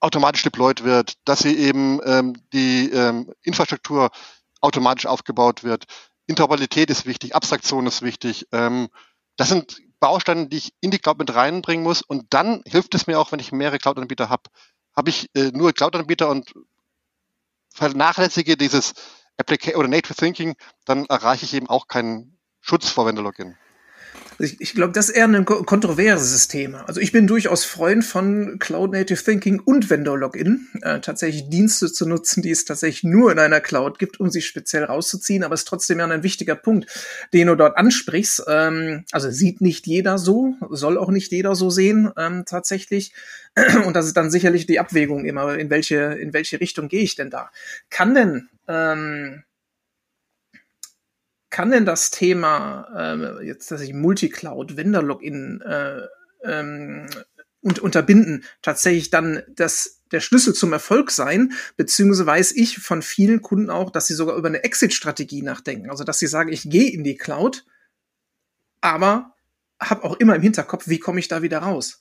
automatisch 0.00 0.42
deployed 0.42 0.84
wird, 0.84 1.14
dass 1.24 1.40
sie 1.40 1.56
eben 1.56 2.00
ähm, 2.04 2.34
die 2.52 2.90
ähm, 2.90 3.32
Infrastruktur 3.42 4.10
automatisch 4.60 5.06
aufgebaut 5.06 5.64
wird. 5.64 5.84
Interoperabilität 6.26 6.90
ist 6.90 7.06
wichtig, 7.06 7.34
Abstraktion 7.34 7.86
ist 7.86 8.02
wichtig. 8.02 8.46
Ähm, 8.52 8.88
das 9.36 9.48
sind 9.48 9.80
Bausteine, 10.00 10.48
die 10.48 10.58
ich 10.58 10.72
in 10.80 10.90
die 10.90 10.98
Cloud 10.98 11.18
mit 11.18 11.34
reinbringen 11.34 11.82
muss. 11.82 12.02
Und 12.02 12.26
dann 12.30 12.62
hilft 12.66 12.94
es 12.94 13.06
mir 13.06 13.18
auch, 13.18 13.32
wenn 13.32 13.40
ich 13.40 13.52
mehrere 13.52 13.78
Cloud-Anbieter 13.78 14.28
habe. 14.28 14.44
Habe 14.96 15.10
ich 15.10 15.30
äh, 15.34 15.50
nur 15.52 15.72
Cloud-Anbieter 15.72 16.28
und 16.28 16.52
vernachlässige 17.74 18.56
dieses 18.56 18.94
Application 19.36 19.80
oder 19.80 19.88
Native 19.88 20.14
Thinking, 20.14 20.56
dann 20.84 21.06
erreiche 21.06 21.44
ich 21.44 21.54
eben 21.54 21.68
auch 21.68 21.86
keinen 21.86 22.38
Schutz 22.60 22.90
vor 22.90 23.06
Vendor-Login. 23.06 23.56
Ich, 24.40 24.60
ich 24.60 24.74
glaube, 24.74 24.92
das 24.92 25.08
ist 25.08 25.16
eher 25.16 25.26
ein 25.26 25.44
kontroverses 25.44 26.46
Thema. 26.46 26.84
Also 26.86 27.00
ich 27.00 27.10
bin 27.10 27.26
durchaus 27.26 27.64
Freund 27.64 28.04
von 28.04 28.60
Cloud 28.60 28.92
Native 28.92 29.22
Thinking 29.22 29.58
und 29.58 29.90
Vendor 29.90 30.16
Login, 30.16 30.68
äh, 30.82 31.00
tatsächlich 31.00 31.48
Dienste 31.48 31.92
zu 31.92 32.06
nutzen, 32.06 32.42
die 32.42 32.52
es 32.52 32.64
tatsächlich 32.64 33.02
nur 33.02 33.32
in 33.32 33.40
einer 33.40 33.60
Cloud 33.60 33.98
gibt, 33.98 34.20
um 34.20 34.30
sie 34.30 34.40
speziell 34.40 34.84
rauszuziehen. 34.84 35.42
Aber 35.42 35.54
es 35.54 35.62
ist 35.62 35.68
trotzdem 35.68 35.98
ja 35.98 36.06
ein 36.06 36.22
wichtiger 36.22 36.54
Punkt, 36.54 36.88
den 37.32 37.48
du 37.48 37.56
dort 37.56 37.76
ansprichst. 37.76 38.44
Ähm, 38.46 39.04
also 39.10 39.28
sieht 39.30 39.60
nicht 39.60 39.88
jeder 39.88 40.18
so, 40.18 40.54
soll 40.70 40.98
auch 40.98 41.10
nicht 41.10 41.32
jeder 41.32 41.56
so 41.56 41.68
sehen, 41.68 42.12
ähm, 42.16 42.44
tatsächlich. 42.46 43.12
Und 43.86 43.96
das 43.96 44.06
ist 44.06 44.16
dann 44.16 44.30
sicherlich 44.30 44.66
die 44.66 44.78
Abwägung 44.78 45.24
immer, 45.24 45.58
in 45.58 45.68
welche, 45.68 45.96
in 45.96 46.32
welche 46.32 46.60
Richtung 46.60 46.88
gehe 46.88 47.02
ich 47.02 47.16
denn 47.16 47.30
da? 47.30 47.50
Kann 47.90 48.14
denn 48.14 48.48
ähm, 48.68 49.42
kann 51.58 51.72
denn 51.72 51.84
das 51.84 52.12
Thema 52.12 52.86
äh, 52.94 53.44
jetzt, 53.44 53.72
dass 53.72 53.80
ich 53.80 53.92
Multicloud, 53.92 54.76
Vendor-Login 54.76 55.60
äh, 55.62 56.02
ähm, 56.44 57.08
und 57.62 57.80
unterbinden 57.80 58.44
tatsächlich 58.62 59.10
dann 59.10 59.42
das 59.48 60.04
der 60.12 60.20
Schlüssel 60.20 60.54
zum 60.54 60.72
Erfolg 60.72 61.10
sein, 61.10 61.52
beziehungsweise 61.76 62.26
weiß 62.26 62.52
ich 62.52 62.78
von 62.78 63.02
vielen 63.02 63.42
Kunden 63.42 63.70
auch, 63.70 63.90
dass 63.90 64.06
sie 64.06 64.14
sogar 64.14 64.36
über 64.36 64.46
eine 64.46 64.62
Exit-Strategie 64.62 65.42
nachdenken. 65.42 65.90
Also 65.90 66.04
dass 66.04 66.20
sie 66.20 66.28
sagen, 66.28 66.52
ich 66.52 66.70
gehe 66.70 66.92
in 66.92 67.02
die 67.02 67.16
Cloud, 67.16 67.64
aber 68.80 69.34
habe 69.80 70.04
auch 70.04 70.14
immer 70.20 70.36
im 70.36 70.42
Hinterkopf, 70.42 70.86
wie 70.86 71.00
komme 71.00 71.18
ich 71.18 71.26
da 71.26 71.42
wieder 71.42 71.58
raus. 71.58 71.98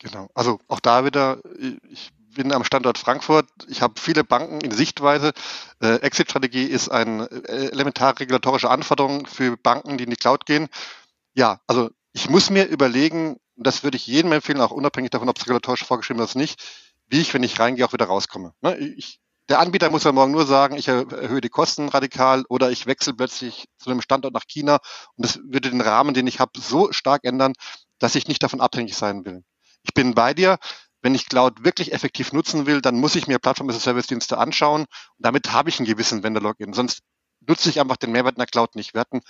Genau. 0.00 0.28
Also 0.34 0.58
auch 0.66 0.80
da 0.80 1.04
wieder, 1.04 1.40
ich 1.88 2.10
bin 2.34 2.52
am 2.52 2.64
Standort 2.64 2.98
Frankfurt. 2.98 3.48
Ich 3.68 3.82
habe 3.82 3.94
viele 3.98 4.24
Banken 4.24 4.60
in 4.60 4.70
Sichtweise. 4.70 5.32
Äh, 5.80 5.96
Exit-Strategie 5.96 6.64
ist 6.64 6.88
eine 6.88 7.26
äh, 7.30 7.70
elementare 7.70 8.20
regulatorische 8.20 8.70
Anforderung 8.70 9.26
für 9.26 9.56
Banken, 9.56 9.98
die 9.98 10.04
in 10.04 10.10
die 10.10 10.16
Cloud 10.16 10.46
gehen. 10.46 10.68
Ja, 11.34 11.60
also 11.66 11.90
ich 12.12 12.28
muss 12.28 12.50
mir 12.50 12.66
überlegen, 12.66 13.36
das 13.56 13.82
würde 13.82 13.96
ich 13.96 14.06
jedem 14.06 14.32
empfehlen, 14.32 14.60
auch 14.60 14.70
unabhängig 14.70 15.10
davon, 15.10 15.28
ob 15.28 15.38
es 15.38 15.44
regulatorisch 15.44 15.84
vorgeschrieben 15.84 16.22
ist 16.22 16.34
oder 16.34 16.42
nicht, 16.42 16.62
wie 17.08 17.20
ich, 17.20 17.32
wenn 17.34 17.42
ich 17.42 17.58
reingehe, 17.58 17.84
auch 17.84 17.92
wieder 17.92 18.06
rauskomme. 18.06 18.52
Ne? 18.62 18.76
Ich, 18.78 19.20
der 19.48 19.58
Anbieter 19.58 19.90
muss 19.90 20.04
ja 20.04 20.12
morgen 20.12 20.32
nur 20.32 20.46
sagen, 20.46 20.76
ich 20.76 20.88
erhöhe 20.88 21.40
die 21.40 21.48
Kosten 21.48 21.88
radikal 21.88 22.44
oder 22.48 22.70
ich 22.70 22.86
wechsle 22.86 23.14
plötzlich 23.14 23.66
zu 23.78 23.90
einem 23.90 24.00
Standort 24.00 24.32
nach 24.32 24.46
China 24.46 24.78
und 25.16 25.26
das 25.26 25.40
würde 25.42 25.70
den 25.70 25.80
Rahmen, 25.80 26.14
den 26.14 26.26
ich 26.26 26.40
habe, 26.40 26.52
so 26.58 26.92
stark 26.92 27.24
ändern, 27.24 27.52
dass 27.98 28.14
ich 28.14 28.28
nicht 28.28 28.42
davon 28.42 28.60
abhängig 28.60 28.96
sein 28.96 29.24
will. 29.24 29.42
Ich 29.82 29.94
bin 29.94 30.14
bei 30.14 30.34
dir. 30.34 30.58
Wenn 31.02 31.14
ich 31.14 31.28
Cloud 31.28 31.64
wirklich 31.64 31.92
effektiv 31.92 32.32
nutzen 32.32 32.66
will, 32.66 32.80
dann 32.80 32.96
muss 32.96 33.16
ich 33.16 33.26
mir 33.26 33.38
Plattform-as-a-Service-Dienste 33.38 34.38
anschauen. 34.38 34.82
Und 34.82 34.88
damit 35.18 35.52
habe 35.52 35.70
ich 35.70 35.78
einen 35.78 35.86
gewissen 35.86 36.22
Vendor-Login. 36.22 36.72
Sonst 36.72 37.00
nutze 37.46 37.70
ich 37.70 37.80
einfach 37.80 37.96
den 37.96 38.12
Mehrwert 38.12 38.34
in 38.34 38.40
der 38.40 38.46
Cloud 38.46 38.74
nicht. 38.74 38.94
Wir 38.94 39.00
hatten 39.00 39.20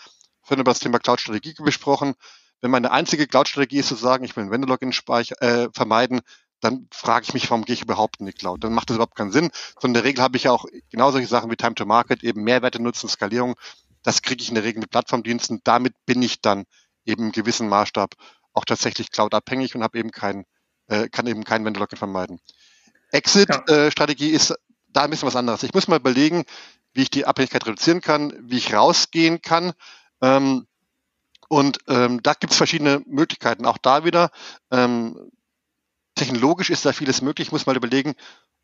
vorhin 0.43 0.61
über 0.61 0.73
das 0.73 0.81
Thema 0.81 0.99
Cloud-Strategie 0.99 1.55
besprochen. 1.63 2.15
Wenn 2.61 2.71
meine 2.71 2.91
einzige 2.91 3.27
Cloud-Strategie 3.27 3.79
ist 3.79 3.89
zu 3.89 3.95
sagen, 3.95 4.25
ich 4.25 4.37
will 4.37 4.43
einen 4.43 4.51
Vendor-Login 4.51 4.93
äh, 5.41 5.69
vermeiden, 5.73 6.21
dann 6.61 6.89
frage 6.93 7.25
ich 7.25 7.35
mich, 7.35 7.51
warum 7.51 7.65
gehe 7.65 7.75
ich 7.75 7.83
überhaupt 7.83 8.21
in 8.21 8.27
die 8.27 8.33
Cloud? 8.33 8.63
Dann 8.65 8.75
macht 8.75 8.91
das 8.91 8.97
überhaupt 8.97 9.17
keinen 9.17 9.33
Sinn. 9.33 9.51
Sondern 9.81 9.91
in 9.91 9.95
der 9.95 10.05
Regel 10.05 10.23
habe 10.23 10.37
ich 10.37 10.45
ja 10.45 10.53
auch 10.53 10.67
genau 10.91 11.11
solche 11.11 11.29
Sachen 11.29 11.51
wie 11.51 11.57
Time 11.57 11.75
to 11.75 11.87
Market, 11.87 12.23
eben 12.23 12.43
Mehrwerte 12.43 12.83
nutzen, 12.83 13.09
Skalierung. 13.09 13.55
Das 14.03 14.23
kriege 14.23 14.43
ich 14.43 14.49
in 14.49 14.55
der 14.55 14.65
Regel 14.65 14.81
mit 14.81 14.91
Plattformdiensten. 14.91 15.61
Damit 15.65 15.95
bin 16.05 16.21
ich 16.23 16.41
dann 16.41 16.65
eben 17.05 17.27
im 17.27 17.33
gewissen 17.33 17.69
Maßstab 17.69 18.15
auch 18.53 18.65
tatsächlich 18.65 19.11
Cloud-abhängig 19.11 19.75
und 19.75 19.83
habe 19.83 19.99
eben 19.99 20.11
keinen 20.11 20.45
äh, 20.91 21.09
kann 21.09 21.27
eben 21.27 21.45
kein 21.45 21.65
Vendor-Login 21.65 21.97
vermeiden. 21.97 22.41
Exit-Strategie 23.13 24.27
ja. 24.27 24.33
äh, 24.33 24.37
ist 24.37 24.55
da 24.89 25.03
ein 25.03 25.11
bisschen 25.11 25.29
was 25.29 25.37
anderes. 25.37 25.63
Ich 25.63 25.73
muss 25.73 25.89
mal 25.89 25.99
überlegen, 25.99 26.45
wie 26.93 27.03
ich 27.03 27.11
die 27.11 27.25
Abhängigkeit 27.25 27.67
reduzieren 27.67 28.01
kann, 28.01 28.35
wie 28.41 28.59
ich 28.59 28.75
rausgehen 28.75 29.41
kann. 29.41 29.73
Ähm, 30.21 30.67
und 31.49 31.79
ähm, 31.89 32.23
da 32.23 32.35
gibt 32.35 32.53
es 32.53 32.57
verschiedene 32.57 33.03
Möglichkeiten. 33.07 33.67
Auch 33.67 33.79
da 33.79 34.05
wieder, 34.05 34.31
ähm, 34.71 35.31
technologisch 36.15 36.71
ist 36.71 36.85
da 36.85 36.93
vieles 36.93 37.23
möglich. 37.23 37.49
Ich 37.49 37.53
muss 37.53 37.67
mal 37.67 37.77
überlegen, 37.77 38.15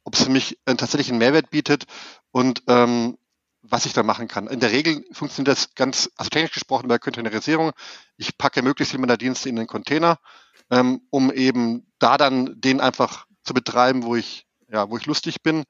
ob 0.04 0.14
es 0.14 0.25
für 0.25 0.30
mich 0.30 0.59
äh, 0.66 0.75
tatsächlich 0.75 1.09
einen 1.11 1.18
Mehrwert 1.18 1.50
bietet 1.50 1.87
und 2.30 2.62
ähm, 2.66 3.18
was 3.62 3.87
ich 3.87 3.92
da 3.92 4.04
machen 4.04 4.28
kann. 4.28 4.47
In 4.47 4.61
der 4.61 4.71
Regel 4.71 5.04
funktioniert 5.12 5.56
das 5.56 5.75
ganz, 5.75 6.11
also 6.16 6.28
technisch 6.28 6.52
gesprochen 6.52 6.87
bei 6.87 6.99
Containerisierung. 6.99 7.73
Ich 8.16 8.38
packe 8.38 8.62
möglichst 8.62 8.92
viel 8.92 9.00
meiner 9.00 9.16
Dienste 9.16 9.49
in 9.49 9.56
den 9.56 9.66
Container 9.66 10.18
ähm, 10.71 11.03
um 11.11 11.33
eben 11.33 11.87
da 11.99 12.17
dann 12.17 12.61
den 12.61 12.81
einfach 12.81 13.27
zu 13.45 13.55
betreiben, 13.55 14.03
wo 14.05 14.17
ich, 14.17 14.47
ja, 14.71 14.91
wo 14.91 14.97
ich 14.97 15.07
lustig 15.07 15.43
bin. 15.43 15.65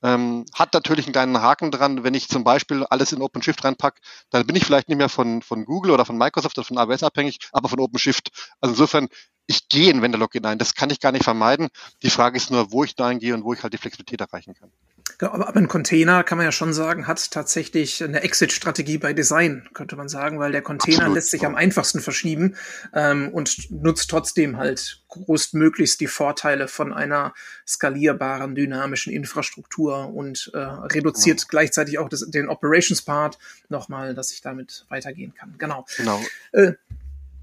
Ähm, 0.00 0.46
hat 0.54 0.74
natürlich 0.74 1.06
einen 1.06 1.12
kleinen 1.12 1.42
Haken 1.42 1.72
dran, 1.72 2.04
wenn 2.04 2.14
ich 2.14 2.28
zum 2.28 2.44
Beispiel 2.44 2.84
alles 2.84 3.12
in 3.12 3.20
OpenShift 3.20 3.64
reinpacke, 3.64 4.00
dann 4.30 4.46
bin 4.46 4.54
ich 4.54 4.64
vielleicht 4.64 4.88
nicht 4.88 4.98
mehr 4.98 5.08
von, 5.08 5.42
von 5.42 5.64
Google 5.64 5.90
oder 5.90 6.04
von 6.04 6.16
Microsoft 6.16 6.56
oder 6.56 6.64
von 6.64 6.78
AWS 6.78 7.02
abhängig, 7.02 7.38
aber 7.50 7.68
von 7.68 7.80
OpenShift. 7.80 8.30
Also 8.60 8.74
insofern, 8.74 9.08
ich 9.48 9.68
gehe 9.68 9.90
in 9.90 10.00
Vendor-Login 10.00 10.44
ein. 10.44 10.58
Das 10.58 10.74
kann 10.74 10.90
ich 10.90 11.00
gar 11.00 11.10
nicht 11.10 11.24
vermeiden. 11.24 11.68
Die 12.02 12.10
Frage 12.10 12.36
ist 12.36 12.50
nur, 12.50 12.70
wo 12.70 12.84
ich 12.84 12.94
da 12.94 13.08
eingehe 13.08 13.34
und 13.34 13.42
wo 13.42 13.54
ich 13.54 13.62
halt 13.62 13.72
die 13.72 13.78
Flexibilität 13.78 14.20
erreichen 14.20 14.54
kann. 14.54 14.70
Aber, 15.20 15.56
ein 15.56 15.66
Container, 15.66 16.22
kann 16.22 16.38
man 16.38 16.44
ja 16.44 16.52
schon 16.52 16.72
sagen, 16.72 17.08
hat 17.08 17.32
tatsächlich 17.32 18.02
eine 18.04 18.22
Exit-Strategie 18.22 18.98
bei 18.98 19.12
Design, 19.12 19.68
könnte 19.74 19.96
man 19.96 20.08
sagen, 20.08 20.38
weil 20.38 20.52
der 20.52 20.62
Container 20.62 20.98
Absolut. 20.98 21.16
lässt 21.16 21.30
sich 21.30 21.44
am 21.44 21.56
einfachsten 21.56 22.00
verschieben 22.00 22.54
ähm, 22.94 23.28
und 23.30 23.70
nutzt 23.70 24.10
trotzdem 24.10 24.58
halt 24.58 25.02
größtmöglichst 25.08 26.00
die 26.00 26.06
Vorteile 26.06 26.68
von 26.68 26.92
einer 26.92 27.34
skalierbaren, 27.66 28.54
dynamischen 28.54 29.12
Infrastruktur 29.12 30.14
und 30.14 30.52
äh, 30.54 30.58
reduziert 30.58 31.38
genau. 31.38 31.48
gleichzeitig 31.50 31.98
auch 31.98 32.08
das, 32.08 32.20
den 32.30 32.48
Operations-Part 32.48 33.38
nochmal, 33.68 34.14
dass 34.14 34.30
ich 34.30 34.40
damit 34.40 34.86
weitergehen 34.88 35.34
kann. 35.34 35.54
Genau. 35.58 35.84
Genau. 35.96 36.20
Äh, 36.52 36.72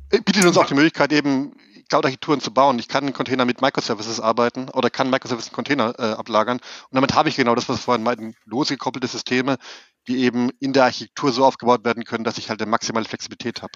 bietet 0.10 0.46
uns 0.46 0.58
auch 0.58 0.68
die 0.68 0.76
Möglichkeit, 0.76 1.12
eben 1.12 1.52
Cloud-Architekturen 1.90 2.42
zu 2.42 2.54
bauen. 2.54 2.80
Ich 2.80 2.88
kann 2.88 3.04
einen 3.04 3.14
Container 3.14 3.46
mit 3.46 3.62
Microservices 3.62 4.20
arbeiten 4.20 4.70
oder 4.70 4.90
kann 4.90 5.10
Microservices 5.10 5.50
einen 5.50 5.56
Container 5.56 5.94
äh, 5.98 6.04
ablagern. 6.14 6.58
Und 6.58 6.96
damit 6.96 7.14
habe 7.14 7.30
ich 7.30 7.36
genau 7.36 7.56
das, 7.56 7.70
was 7.70 7.78
wir 7.78 7.84
vorhin 7.84 8.04
meinten, 8.04 8.36
losgekoppelte 8.46 9.08
Systeme, 9.08 9.58
die 10.08 10.24
eben 10.24 10.50
in 10.60 10.74
der 10.74 10.86
Architektur 10.86 11.32
so 11.32 11.46
aufgebaut 11.46 11.84
werden 11.86 12.04
können, 12.04 12.24
dass 12.24 12.38
ich 12.38 12.50
halt 12.50 12.62
eine 12.62 12.70
maximale 12.70 13.06
Flexibilität 13.06 13.62
habe. 13.62 13.74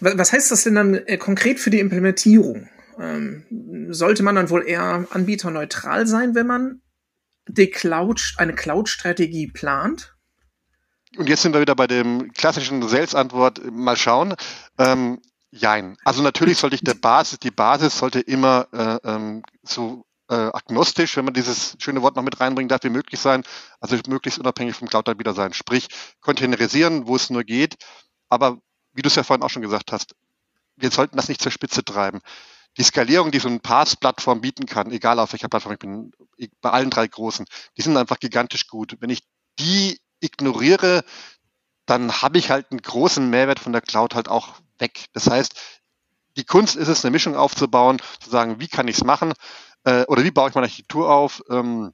Was 0.00 0.32
heißt 0.32 0.50
das 0.50 0.64
denn 0.64 0.76
dann 0.76 0.94
äh, 0.94 1.16
konkret 1.16 1.58
für 1.58 1.70
die 1.70 1.80
Implementierung? 1.80 2.68
Ähm, 2.98 3.44
sollte 3.90 4.22
man 4.22 4.36
dann 4.36 4.50
wohl 4.50 4.66
eher 4.66 5.06
anbieterneutral 5.10 6.06
sein, 6.06 6.34
wenn 6.34 6.46
man 6.46 6.82
die 7.48 7.70
Cloud, 7.70 8.34
eine 8.36 8.54
Cloud-Strategie 8.54 9.48
plant? 9.48 10.14
Und 11.16 11.28
jetzt 11.28 11.42
sind 11.42 11.54
wir 11.54 11.60
wieder 11.60 11.74
bei 11.74 11.86
dem 11.86 12.32
klassischen 12.32 12.86
Sales-Antwort. 12.86 13.60
Mal 13.70 13.96
schauen. 13.96 14.34
Ähm, 14.78 15.20
Jein. 15.50 15.96
Also 16.04 16.22
natürlich 16.22 16.58
sollte 16.58 16.76
ich 16.76 16.82
der 16.82 16.94
Basis, 16.94 17.38
die 17.38 17.50
Basis 17.50 17.98
sollte 17.98 18.20
immer 18.20 18.66
äh, 18.72 18.98
ähm, 19.08 19.42
so 19.62 20.04
äh, 20.28 20.34
agnostisch, 20.34 21.16
wenn 21.16 21.24
man 21.24 21.34
dieses 21.34 21.76
schöne 21.78 22.02
Wort 22.02 22.16
noch 22.16 22.22
mit 22.22 22.40
reinbringen 22.40 22.68
darf, 22.68 22.82
wie 22.82 22.90
möglich 22.90 23.20
sein, 23.20 23.44
also 23.80 23.96
möglichst 24.08 24.38
unabhängig 24.38 24.74
vom 24.76 24.88
Cloud-Anbieter 24.88 25.34
sein. 25.34 25.52
Sprich, 25.52 25.88
containerisieren, 26.20 27.06
wo 27.06 27.16
es 27.16 27.30
nur 27.30 27.44
geht. 27.44 27.76
Aber 28.28 28.58
wie 28.92 29.02
du 29.02 29.08
es 29.08 29.14
ja 29.14 29.22
vorhin 29.22 29.42
auch 29.42 29.50
schon 29.50 29.62
gesagt 29.62 29.92
hast, 29.92 30.14
wir 30.76 30.90
sollten 30.90 31.16
das 31.16 31.28
nicht 31.28 31.40
zur 31.40 31.52
Spitze 31.52 31.84
treiben. 31.84 32.20
Die 32.76 32.82
Skalierung, 32.82 33.30
die 33.30 33.38
so 33.38 33.48
eine 33.48 33.60
Pass-Plattform 33.60 34.40
bieten 34.40 34.66
kann, 34.66 34.90
egal 34.90 35.18
auf 35.18 35.32
welcher 35.32 35.48
Plattform 35.48 35.72
ich 35.72 35.78
bin, 35.78 36.12
bei 36.60 36.70
allen 36.70 36.90
drei 36.90 37.06
großen, 37.06 37.46
die 37.76 37.82
sind 37.82 37.96
einfach 37.96 38.18
gigantisch 38.18 38.66
gut. 38.66 38.96
Wenn 39.00 39.10
ich 39.10 39.22
die 39.58 39.98
ignoriere, 40.20 41.04
dann 41.86 42.20
habe 42.20 42.38
ich 42.38 42.50
halt 42.50 42.70
einen 42.70 42.82
großen 42.82 43.28
Mehrwert 43.30 43.60
von 43.60 43.72
der 43.72 43.80
Cloud 43.80 44.14
halt 44.14 44.28
auch 44.28 44.54
weg. 44.78 45.06
Das 45.12 45.30
heißt, 45.30 45.54
die 46.36 46.44
Kunst 46.44 46.76
ist 46.76 46.88
es, 46.88 47.04
eine 47.04 47.12
Mischung 47.12 47.36
aufzubauen, 47.36 47.98
zu 48.20 48.28
sagen, 48.28 48.60
wie 48.60 48.68
kann 48.68 48.88
ich 48.88 48.96
es 48.96 49.04
machen 49.04 49.32
äh, 49.84 50.04
oder 50.06 50.24
wie 50.24 50.30
baue 50.30 50.48
ich 50.48 50.54
meine 50.54 50.66
Architektur 50.66 51.10
auf, 51.10 51.42
ähm, 51.48 51.92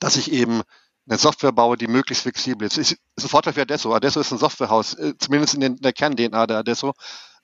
dass 0.00 0.16
ich 0.16 0.32
eben 0.32 0.62
eine 1.08 1.18
Software 1.18 1.52
baue, 1.52 1.76
die 1.76 1.86
möglichst 1.86 2.22
flexibel 2.22 2.66
ist. 2.66 2.76
ist, 2.78 2.92
ist 2.92 3.24
ein 3.24 3.28
Vorteil 3.28 3.54
für 3.54 3.62
Adesso. 3.62 3.94
Adesso 3.94 4.20
ist 4.20 4.32
ein 4.32 4.38
Softwarehaus, 4.38 4.94
äh, 4.94 5.14
zumindest 5.18 5.54
in, 5.54 5.60
den, 5.60 5.76
in 5.76 5.82
der 5.82 5.92
Kern-DNA 5.92 6.46
der 6.46 6.58
Adesso. 6.58 6.92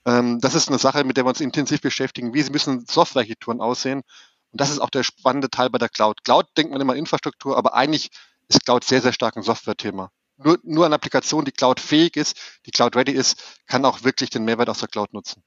Ähm, 0.04 0.40
das 0.40 0.54
ist 0.54 0.68
eine 0.68 0.78
Sache, 0.78 1.04
mit 1.04 1.16
der 1.16 1.24
wir 1.24 1.30
uns 1.30 1.40
intensiv 1.40 1.80
beschäftigen. 1.80 2.34
Wie 2.34 2.44
müssen 2.50 2.86
Softwarearchitekturen 2.86 3.60
aussehen? 3.60 4.02
Und 4.50 4.60
das 4.60 4.70
ist 4.70 4.80
auch 4.80 4.90
der 4.90 5.02
spannende 5.02 5.50
Teil 5.50 5.70
bei 5.70 5.78
der 5.78 5.88
Cloud. 5.88 6.24
Cloud 6.24 6.46
denkt 6.56 6.72
man 6.72 6.80
immer 6.80 6.96
Infrastruktur, 6.96 7.56
aber 7.56 7.74
eigentlich 7.74 8.10
ist 8.48 8.64
Cloud 8.64 8.84
sehr, 8.84 9.02
sehr 9.02 9.12
stark 9.12 9.36
ein 9.36 9.42
Software-Thema 9.42 10.10
nur, 10.38 10.58
nur 10.62 10.86
eine 10.86 10.94
Applikation, 10.94 11.44
die 11.44 11.52
Cloud-fähig 11.52 12.16
ist, 12.16 12.36
die 12.66 12.70
Cloud-ready 12.70 13.12
ist, 13.12 13.42
kann 13.66 13.84
auch 13.84 14.04
wirklich 14.04 14.30
den 14.30 14.44
Mehrwert 14.44 14.68
aus 14.68 14.78
der 14.78 14.88
Cloud 14.88 15.12
nutzen. 15.12 15.42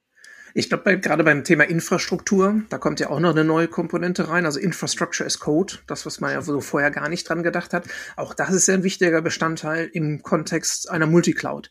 Ich 0.54 0.68
glaube, 0.68 0.84
bei, 0.84 0.96
gerade 0.96 1.24
beim 1.24 1.44
Thema 1.46 1.64
Infrastruktur, 1.64 2.62
da 2.70 2.78
kommt 2.78 3.00
ja 3.00 3.10
auch 3.10 3.20
noch 3.20 3.30
eine 3.30 3.46
neue 3.46 3.70
Komponente 3.70 4.28
rein, 4.28 4.46
also 4.46 4.60
Infrastructure 4.60 5.26
as 5.26 5.40
Code, 5.40 5.76
das, 5.88 6.06
was 6.06 6.20
man 6.20 6.34
ja 6.34 6.42
so 6.42 6.60
vorher 6.60 6.92
gar 6.92 7.08
nicht 7.08 7.28
dran 7.28 7.42
gedacht 7.42 7.74
hat. 7.74 7.86
Auch 8.18 8.34
das 8.34 8.50
ist 8.52 8.68
ja 8.68 8.74
ein 8.74 8.84
wichtiger 8.84 9.22
Bestandteil 9.22 9.90
im 9.94 10.24
Kontext 10.24 10.90
einer 10.90 11.08
Multicloud. 11.08 11.70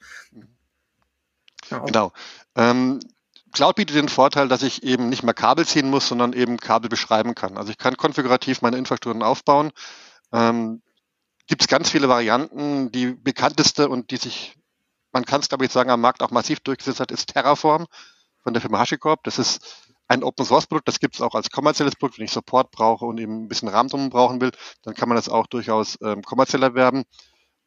Ja, 1.71 1.81
genau. 1.81 2.13
Ähm, 2.57 3.01
Cloud 3.53 3.77
bietet 3.77 3.97
den 3.97 4.09
Vorteil, 4.09 4.49
dass 4.49 4.63
ich 4.63 4.83
eben 4.83 5.09
nicht 5.09 5.25
mehr 5.25 5.35
Kabel 5.35 5.67
ziehen 5.67 5.91
muss, 5.91 6.09
sondern 6.09 6.33
eben 6.33 6.57
Kabel 6.57 6.89
beschreiben 6.89 7.35
kann. 7.35 7.59
Also 7.59 7.71
ich 7.71 7.79
kann 7.79 7.97
konfigurativ 7.97 8.63
meine 8.63 8.79
Infrastrukturen 8.79 9.23
aufbauen. 9.23 9.73
Ähm, 10.33 10.83
ganz 11.71 11.89
viele 11.89 12.09
Varianten. 12.11 12.93
Die 12.93 13.15
bekannteste 13.15 13.89
und 13.89 14.11
die 14.11 14.19
sich, 14.19 14.57
man 15.13 15.25
kann 15.25 15.41
es 15.41 15.49
glaube 15.49 15.65
ich 15.65 15.73
sagen, 15.73 15.89
am 15.89 16.03
Markt 16.03 16.23
auch 16.23 16.31
massiv 16.31 16.61
durchgesetzt 16.61 17.01
hat, 17.01 17.11
ist 17.11 17.33
Terraform 17.33 17.87
von 18.43 18.53
der 18.53 18.61
Firma 18.61 18.81
HashiCorp. 18.81 19.25
Das 19.25 19.39
ist 19.39 19.87
ein 20.09 20.25
Open 20.25 20.45
Source 20.45 20.67
Produkt, 20.67 20.89
das 20.89 20.99
gibt 20.99 21.15
es 21.15 21.21
auch 21.21 21.35
als 21.35 21.51
kommerzielles 21.51 21.97
Produkt. 21.97 22.19
Wenn 22.19 22.25
ich 22.27 22.33
Support 22.33 22.73
brauche 22.73 23.07
und 23.07 23.19
eben 23.19 23.45
ein 23.45 23.49
bisschen 23.49 23.69
RAM 23.69 23.89
drum 23.89 24.11
brauchen 24.11 24.41
will, 24.41 24.51
dann 24.83 24.95
kann 24.95 25.09
man 25.09 25.17
das 25.17 25.29
auch 25.29 25.47
durchaus 25.47 25.97
ähm, 26.03 26.23
kommerziell 26.23 26.63
erwerben. 26.63 27.05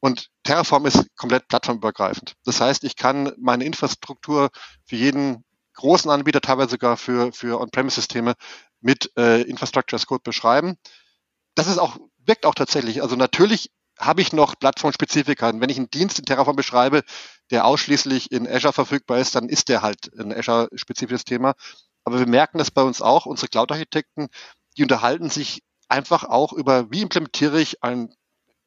Und 0.02 0.28
Terraform 0.44 0.86
ist 0.86 1.08
komplett 1.16 1.48
plattformübergreifend. 1.48 2.34
Das 2.44 2.60
heißt, 2.60 2.84
ich 2.84 2.98
kann 2.98 3.32
meine 3.40 3.64
Infrastruktur 3.64 4.50
für 4.86 4.98
jeden 4.98 5.46
großen 5.76 6.12
Anbieter, 6.12 6.42
teilweise 6.42 6.72
sogar 6.72 6.98
für, 6.98 7.32
für 7.32 7.62
On-Premise-Systeme 7.62 8.34
mit 8.82 9.10
äh, 9.18 9.44
Infrastructure 9.44 9.96
as 9.96 10.06
Code 10.06 10.24
beschreiben. 10.24 10.76
Das 11.56 11.68
ist 11.68 11.78
auch 11.78 11.98
wirkt 12.26 12.46
auch 12.46 12.56
tatsächlich. 12.56 13.02
Also 13.02 13.16
natürlich 13.16 13.72
habe 14.00 14.22
ich 14.22 14.34
noch 14.34 14.58
Plattformspezifika. 14.58 15.50
Und 15.50 15.62
wenn 15.62 15.70
ich 15.70 15.78
einen 15.78 15.90
Dienst 15.90 16.20
in 16.20 16.26
Terraform 16.26 16.56
beschreibe, 16.56 17.04
der 17.52 17.66
ausschließlich 17.66 18.32
in 18.32 18.48
Azure 18.48 18.74
verfügbar 18.74 19.20
ist, 19.20 19.36
dann 19.36 19.50
ist 19.50 19.70
der 19.70 19.82
halt 19.82 20.12
ein 20.18 20.34
Azure-spezifisches 20.34 21.26
Thema. 21.26 21.54
Aber 22.04 22.20
wir 22.20 22.28
merken 22.28 22.58
das 22.58 22.72
bei 22.72 22.82
uns 22.82 23.02
auch, 23.02 23.26
unsere 23.26 23.48
Cloud-Architekten, 23.48 24.28
die 24.78 24.84
unterhalten 24.84 25.30
sich 25.30 25.62
einfach 25.88 26.24
auch 26.24 26.54
über, 26.54 26.92
wie 26.92 27.02
implementiere 27.02 27.62
ich 27.62 27.84
ein 27.84 28.14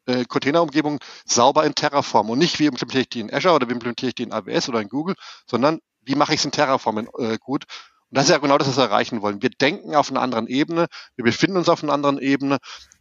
äh, 0.07 0.25
Containerumgebung 0.25 1.01
sauber 1.25 1.65
in 1.65 1.75
Terraform 1.75 2.31
und 2.31 2.39
nicht 2.39 2.59
wie 2.59 2.67
implementiere 2.67 3.03
ich 3.03 3.09
die 3.09 3.21
in 3.21 3.35
Azure 3.35 3.55
oder 3.55 3.69
wie 3.69 3.73
implementiere 3.73 4.11
ich 4.11 4.15
die 4.15 4.23
in 4.23 4.33
AWS 4.33 4.69
oder 4.69 4.81
in 4.81 4.89
Google, 4.89 5.17
sondern 5.47 5.81
wie 6.03 6.15
mache 6.15 6.35
ich 6.35 6.41
es 6.41 6.45
in 6.45 6.53
Terraform 6.53 7.09
äh, 7.19 7.39
gut. 7.39 7.65
Und 8.11 8.19
das 8.19 8.25
ist 8.25 8.31
ja 8.31 8.39
genau 8.39 8.59
das, 8.59 8.69
was 8.69 8.77
wir 8.77 8.85
erreichen 8.85 9.21
wollen. 9.23 9.43
Wir 9.43 9.51
denken 9.51 9.95
auf 9.95 10.11
einer 10.11 10.23
anderen 10.23 10.47
Ebene, 10.47 10.87
wir 11.17 11.25
befinden 11.25 11.57
uns 11.57 11.69
auf 11.69 11.83
einer 11.83 11.93
anderen 11.93 12.19
Ebene. 12.19 12.59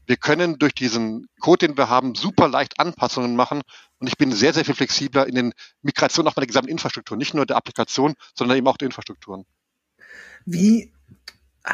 Wir 0.07 0.17
können 0.17 0.57
durch 0.57 0.73
diesen 0.73 1.27
Code, 1.39 1.67
den 1.67 1.77
wir 1.77 1.89
haben, 1.89 2.15
super 2.15 2.47
leicht 2.47 2.79
Anpassungen 2.79 3.35
machen. 3.35 3.61
Und 3.99 4.07
ich 4.07 4.17
bin 4.17 4.31
sehr, 4.31 4.53
sehr 4.53 4.65
viel 4.65 4.75
flexibler 4.75 5.27
in 5.27 5.35
den 5.35 5.53
Migrationen 5.81 6.31
auch 6.31 6.35
meiner 6.35 6.47
gesamten 6.47 6.69
Infrastruktur, 6.69 7.17
nicht 7.17 7.33
nur 7.33 7.45
der 7.45 7.57
Applikation, 7.57 8.13
sondern 8.35 8.57
eben 8.57 8.67
auch 8.67 8.77
der 8.77 8.87
Infrastrukturen. 8.87 9.45
Wie 10.45 10.91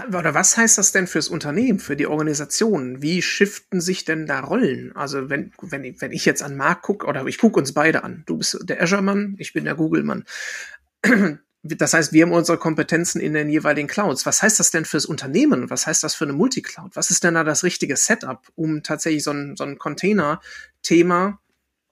oder 0.07 0.33
was 0.33 0.55
heißt 0.55 0.77
das 0.77 0.93
denn 0.93 1.05
fürs 1.05 1.27
Unternehmen, 1.27 1.79
für 1.79 1.97
die 1.97 2.07
Organisation? 2.07 3.01
Wie 3.01 3.21
shiften 3.21 3.81
sich 3.81 4.05
denn 4.05 4.25
da 4.25 4.39
Rollen? 4.39 4.95
Also 4.95 5.29
wenn, 5.29 5.51
wenn, 5.61 5.99
wenn 5.99 6.11
ich 6.13 6.23
jetzt 6.23 6.43
an 6.43 6.55
Marc 6.55 6.81
gucke, 6.81 7.05
oder 7.07 7.25
ich 7.25 7.37
gucke 7.37 7.59
uns 7.59 7.73
beide 7.73 8.03
an. 8.05 8.23
Du 8.25 8.37
bist 8.37 8.57
der 8.63 8.81
Azure-Mann, 8.81 9.35
ich 9.37 9.51
bin 9.51 9.65
der 9.65 9.75
Google-Mann. 9.75 10.23
Das 11.63 11.93
heißt, 11.93 12.11
wir 12.11 12.25
haben 12.25 12.31
unsere 12.31 12.57
Kompetenzen 12.57 13.21
in 13.21 13.33
den 13.33 13.47
jeweiligen 13.49 13.87
Clouds. 13.87 14.25
Was 14.25 14.41
heißt 14.41 14.59
das 14.59 14.71
denn 14.71 14.85
fürs 14.85 15.05
Unternehmen? 15.05 15.69
Was 15.69 15.85
heißt 15.85 16.03
das 16.03 16.15
für 16.15 16.23
eine 16.23 16.33
Multicloud? 16.33 16.95
Was 16.95 17.11
ist 17.11 17.23
denn 17.23 17.35
da 17.35 17.43
das 17.43 17.63
richtige 17.63 17.95
Setup, 17.97 18.41
um 18.55 18.81
tatsächlich 18.81 19.23
so 19.23 19.31
ein, 19.31 19.55
so 19.55 19.63
ein 19.63 19.77
Container-Thema 19.77 21.39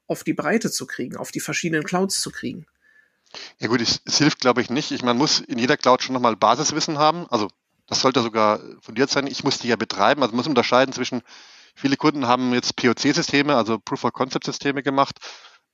auf 0.08 0.24
die 0.24 0.34
Breite 0.34 0.72
zu 0.72 0.88
kriegen, 0.88 1.18
auf 1.18 1.32
die 1.32 1.40
verschiedenen 1.40 1.84
Clouds 1.84 2.20
zu 2.20 2.32
kriegen? 2.32 2.66
Ja 3.60 3.68
gut, 3.68 3.82
es, 3.82 4.02
es 4.06 4.18
hilft, 4.18 4.40
glaube 4.40 4.62
ich, 4.62 4.72
nicht. 4.72 4.92
Ich, 4.92 5.04
man 5.04 5.18
muss 5.18 5.40
in 5.40 5.60
jeder 5.60 5.78
Cloud 5.78 6.02
schon 6.02 6.14
nochmal 6.14 6.36
Basiswissen 6.36 6.98
haben. 6.98 7.28
Also 7.30 7.48
das 7.86 8.02
sollte 8.02 8.22
sogar 8.22 8.60
fundiert 8.82 9.12
sein. 9.12 9.28
Ich 9.28 9.44
muss 9.44 9.60
die 9.60 9.68
ja 9.68 9.76
betreiben. 9.76 10.24
Also 10.24 10.32
man 10.32 10.38
muss 10.38 10.48
unterscheiden 10.48 10.94
zwischen, 10.94 11.22
viele 11.76 11.96
Kunden 11.96 12.26
haben 12.26 12.54
jetzt 12.54 12.76
POC-Systeme, 12.76 13.56
also 13.56 13.78
Proof-of-Concept-Systeme 13.78 14.82
gemacht. 14.82 15.18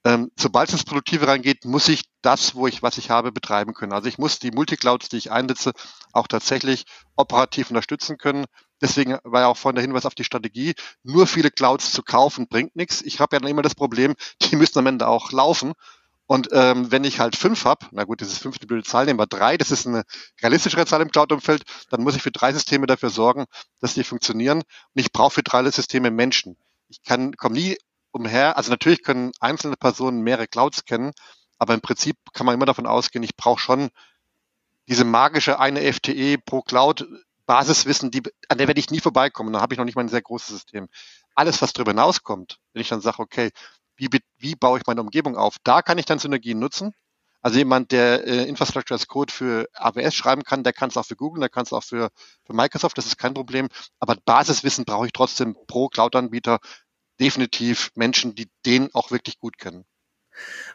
Ähm, 0.06 0.32
sobald 0.38 0.70
es 0.70 0.74
ins 0.74 0.84
Produktive 0.84 1.28
reingeht, 1.28 1.66
muss 1.66 1.88
ich 1.88 2.04
das, 2.22 2.54
wo 2.54 2.68
ich, 2.68 2.84
was 2.84 3.00
ich 3.00 3.10
habe, 3.10 3.32
betreiben 3.32 3.74
können. 3.74 3.92
Also 3.92 4.08
ich 4.08 4.20
muss 4.20 4.38
die 4.38 4.52
Multiclouds, 4.52 5.10
die 5.10 5.18
ich 5.18 5.32
einsetze, 5.32 5.72
auch 6.14 6.28
tatsächlich 6.28 6.86
operativ 7.16 7.72
unterstützen 7.72 8.20
können. 8.20 8.46
Deswegen 8.80 9.18
war 9.24 9.42
ja 9.42 9.48
auch 9.48 9.58
vorhin 9.58 9.78
der 9.78 9.82
Hinweis 9.82 10.06
auf 10.06 10.14
die 10.14 10.24
Strategie. 10.24 10.76
Nur 11.02 11.26
viele 11.26 11.50
Clouds 11.50 11.92
zu 11.92 12.04
kaufen 12.04 12.48
bringt 12.48 12.76
nichts. 12.76 13.02
Ich 13.02 13.20
habe 13.20 13.36
ja 13.36 13.40
dann 13.40 13.50
immer 13.50 13.64
das 13.64 13.74
Problem, 13.74 14.14
die 14.44 14.56
müssen 14.56 14.78
am 14.78 14.86
Ende 14.86 15.08
auch 15.08 15.32
laufen. 15.32 15.74
Und 16.28 16.50
ähm, 16.52 16.92
wenn 16.92 17.04
ich 17.04 17.20
halt 17.20 17.36
fünf 17.36 17.66
habe, 17.66 17.88
na 17.92 18.04
gut, 18.04 18.22
das 18.22 18.30
ist 18.30 18.40
fünf 18.40 18.60
blöde 18.60 18.84
Zahl, 18.84 19.06
nehmen 19.06 19.20
wir 19.20 19.28
drei, 19.28 19.58
das 19.58 19.72
ist 19.72 19.88
eine 19.88 20.04
realistischere 20.42 20.86
Zahl 20.86 21.02
im 21.02 21.12
Cloud-Umfeld, 21.12 21.64
dann 21.90 22.02
muss 22.02 22.16
ich 22.16 22.22
für 22.22 22.32
drei 22.32 22.52
Systeme 22.54 22.88
dafür 22.88 23.10
sorgen, 23.10 23.46
dass 23.80 23.96
die 23.96 24.04
funktionieren. 24.04 24.60
Und 24.60 25.02
ich 25.02 25.12
brauche 25.12 25.36
für 25.36 25.44
drei 25.44 25.70
Systeme 25.70 26.12
Menschen. 26.12 26.58
Ich 26.90 27.04
kann 27.04 27.36
komme 27.36 27.56
nie 27.56 27.78
umher. 28.16 28.58
Also 28.58 28.72
natürlich 28.72 29.04
können 29.04 29.32
einzelne 29.40 29.76
Personen 29.76 30.22
mehrere 30.22 30.48
Clouds 30.48 30.86
kennen, 30.86 31.12
aber 31.60 31.74
im 31.74 31.82
Prinzip 31.82 32.18
kann 32.34 32.46
man 32.46 32.56
immer 32.56 32.66
davon 32.66 32.88
ausgehen, 32.88 33.24
ich 33.24 33.36
brauche 33.36 33.60
schon 33.60 33.90
diese 34.88 35.04
magische 35.04 35.60
eine 35.60 35.82
FTE 35.94 36.38
pro 36.38 36.62
Cloud 36.62 37.08
Basiswissen, 37.46 38.10
die, 38.10 38.24
an 38.50 38.58
der 38.58 38.68
werde 38.68 38.80
ich 38.80 38.90
nie 38.90 39.00
vorbeikommen. 39.00 39.54
Da 39.54 39.62
habe 39.62 39.74
ich 39.74 39.78
noch 39.78 39.86
nicht 39.86 39.96
mal 39.96 40.04
ein 40.04 40.10
sehr 40.10 40.22
großes 40.22 40.48
System. 40.48 40.88
Alles, 41.36 41.62
was 41.62 41.74
darüber 41.74 41.92
hinauskommt, 41.92 42.58
wenn 42.74 42.82
ich 42.82 42.90
dann 42.90 43.02
sage, 43.02 43.20
okay, 43.20 43.52
wie, 43.98 44.10
wie 44.38 44.56
baue 44.56 44.80
ich 44.80 44.88
meine 44.88 45.02
Umgebung 45.02 45.38
auf? 45.38 45.58
Da 45.64 45.82
kann 45.82 45.98
ich 45.98 46.06
dann 46.06 46.20
Synergien 46.20 46.58
nutzen. 46.58 46.94
Also 47.42 47.60
jemand, 47.60 47.92
der 47.92 48.26
äh, 48.26 48.46
Infrastructure 48.46 48.96
as 48.96 49.08
Code 49.08 49.32
für 49.32 49.68
AWS 49.74 50.16
schreiben 50.16 50.44
kann, 50.44 50.64
der 50.64 50.74
kann 50.74 50.90
es 50.90 50.98
auch 50.98 51.06
für 51.06 51.16
Google, 51.16 51.42
der 51.42 51.50
kann 51.50 51.64
es 51.64 51.74
auch 51.74 51.84
für, 51.84 52.10
für 52.44 52.54
Microsoft, 52.54 52.98
das 52.98 53.06
ist 53.06 53.20
kein 53.20 53.36
Problem. 53.36 53.68
Aber 54.00 54.16
Basiswissen 54.26 54.84
brauche 54.84 55.06
ich 55.06 55.14
trotzdem 55.14 55.56
pro 55.68 55.88
Cloud-Anbieter 55.90 56.58
definitiv 57.20 57.92
Menschen, 57.96 58.36
die 58.36 58.48
den 58.66 58.94
auch 58.94 59.12
wirklich 59.12 59.40
gut 59.40 59.58
kennen. 59.58 59.86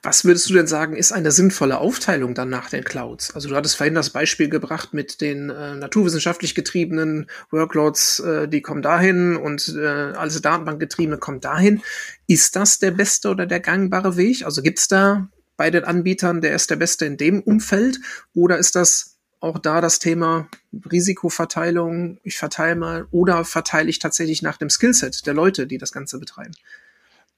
Was 0.03 0.25
würdest 0.25 0.49
du 0.49 0.55
denn 0.55 0.67
sagen, 0.67 0.97
ist 0.97 1.13
eine 1.13 1.31
sinnvolle 1.31 1.79
Aufteilung 1.79 2.35
dann 2.35 2.49
nach 2.49 2.71
den 2.71 2.83
Clouds? 2.83 3.35
Also 3.35 3.51
du 3.51 3.57
hattest 3.57 3.77
vorhin 3.77 3.95
das 3.95 4.11
Beispiel 4.11 4.49
gebracht 4.49 4.95
mit 4.95 5.21
den 5.21 5.51
äh, 5.51 5.77
naturwissenschaftlich 5.77 6.55
getriebenen 6.55 7.27
Workloads, 7.51 8.21
äh, 8.21 8.49
die 8.49 8.63
kommen 8.63 8.81
dahin 8.81 9.37
und 9.37 9.69
äh, 9.77 9.87
alles 9.87 10.41
Datenbankgetriebene 10.41 11.19
kommt 11.19 11.45
dahin. 11.45 11.83
Ist 12.27 12.57
das 12.57 12.79
der 12.79 12.93
beste 12.93 13.29
oder 13.29 13.47
der 13.47 13.61
gangbare 13.61 14.17
Weg? 14.17 14.45
Also 14.47 14.63
gibt's 14.63 14.89
da 14.89 15.29
bei 15.59 15.71
den 15.71 15.85
Anbietern, 15.85 16.41
der 16.41 16.55
ist 16.55 16.71
der 16.71 16.77
beste 16.77 17.05
in 17.05 17.19
dem 17.19 17.43
Umfeld? 17.43 18.01
Oder 18.33 18.57
ist 18.57 18.77
das 18.77 19.20
auch 19.41 19.59
da 19.59 19.81
das 19.81 19.99
Thema 19.99 20.49
Risikoverteilung, 20.73 22.19
ich 22.23 22.37
verteile 22.37 22.77
mal, 22.77 23.07
oder 23.11 23.45
verteile 23.45 23.89
ich 23.89 23.99
tatsächlich 23.99 24.43
nach 24.43 24.59
dem 24.59 24.71
Skillset 24.71 25.27
der 25.27 25.35
Leute, 25.35 25.67
die 25.67 25.79
das 25.79 25.93
Ganze 25.93 26.19
betreiben? 26.19 26.55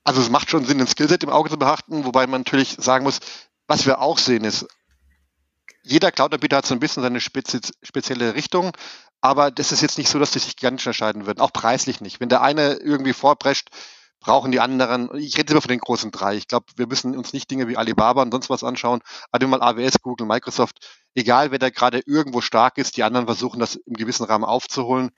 Also 0.05 0.21
es 0.21 0.31
macht 0.31 0.51
schon 0.51 0.65
Sinn, 0.65 0.81
ein 0.81 0.89
Skillset 0.89 1.23
im 1.23 1.31
Auge 1.31 1.51
zu 1.51 1.59
beachten, 1.59 2.05
wobei 2.05 2.27
man 2.27 2.41
natürlich 2.41 2.77
sagen 2.79 3.05
muss, 3.05 3.21
was 3.69 3.87
wir 3.87 4.01
auch 4.01 4.19
sehen 4.19 4.45
ist, 4.45 4.67
jeder 5.85 6.13
Cloud-Anbieter 6.13 6.59
hat 6.59 6.67
so 6.67 6.75
ein 6.75 6.81
bisschen 6.81 7.03
seine 7.03 7.21
spezi 7.21 7.61
spezielle 7.83 8.35
Richtung, 8.35 8.73
aber 9.21 9.51
das 9.51 9.73
ist 9.73 9.83
jetzt 9.83 9.99
nicht 9.99 10.09
so, 10.09 10.19
dass 10.19 10.31
die 10.31 10.39
sich 10.39 10.57
ganz 10.57 10.83
unterscheiden 10.83 11.27
würden, 11.27 11.41
auch 11.41 11.53
preislich 11.53 12.01
nicht. 12.01 12.21
Wenn 12.21 12.29
der 12.29 12.43
eine 12.43 12.75
irgendwie 12.75 13.13
vorprescht, 13.13 13.71
brauchen 14.23 14.53
die 14.53 14.61
anderen, 14.61 15.15
ich 15.17 15.37
rede 15.37 15.53
immer 15.53 15.61
von 15.61 15.69
den 15.69 15.81
großen 15.81 16.11
drei. 16.11 16.37
Ich 16.37 16.49
glaube, 16.49 16.67
wir 16.77 16.87
müssen 16.87 17.17
uns 17.17 17.33
nicht 17.33 17.51
Dinge 17.51 17.69
wie 17.69 17.77
Alibaba 17.77 18.23
und 18.23 18.33
sonst 18.33 18.51
was 18.51 18.65
anschauen, 18.65 19.01
aber 19.31 19.47
mal 19.47 19.63
AWS, 19.63 20.01
Google, 20.01 20.27
Microsoft, 20.27 20.79
egal 21.15 21.51
wer 21.51 21.59
da 21.59 21.71
gerade 21.71 22.03
irgendwo 22.07 22.41
stark 22.41 22.79
ist, 22.79 22.97
die 22.97 23.03
anderen 23.03 23.27
versuchen 23.27 23.61
das 23.61 23.77
im 23.77 23.95
gewissen 23.95 24.25
Rahmen 24.25 24.45
aufzuholen. 24.45 25.11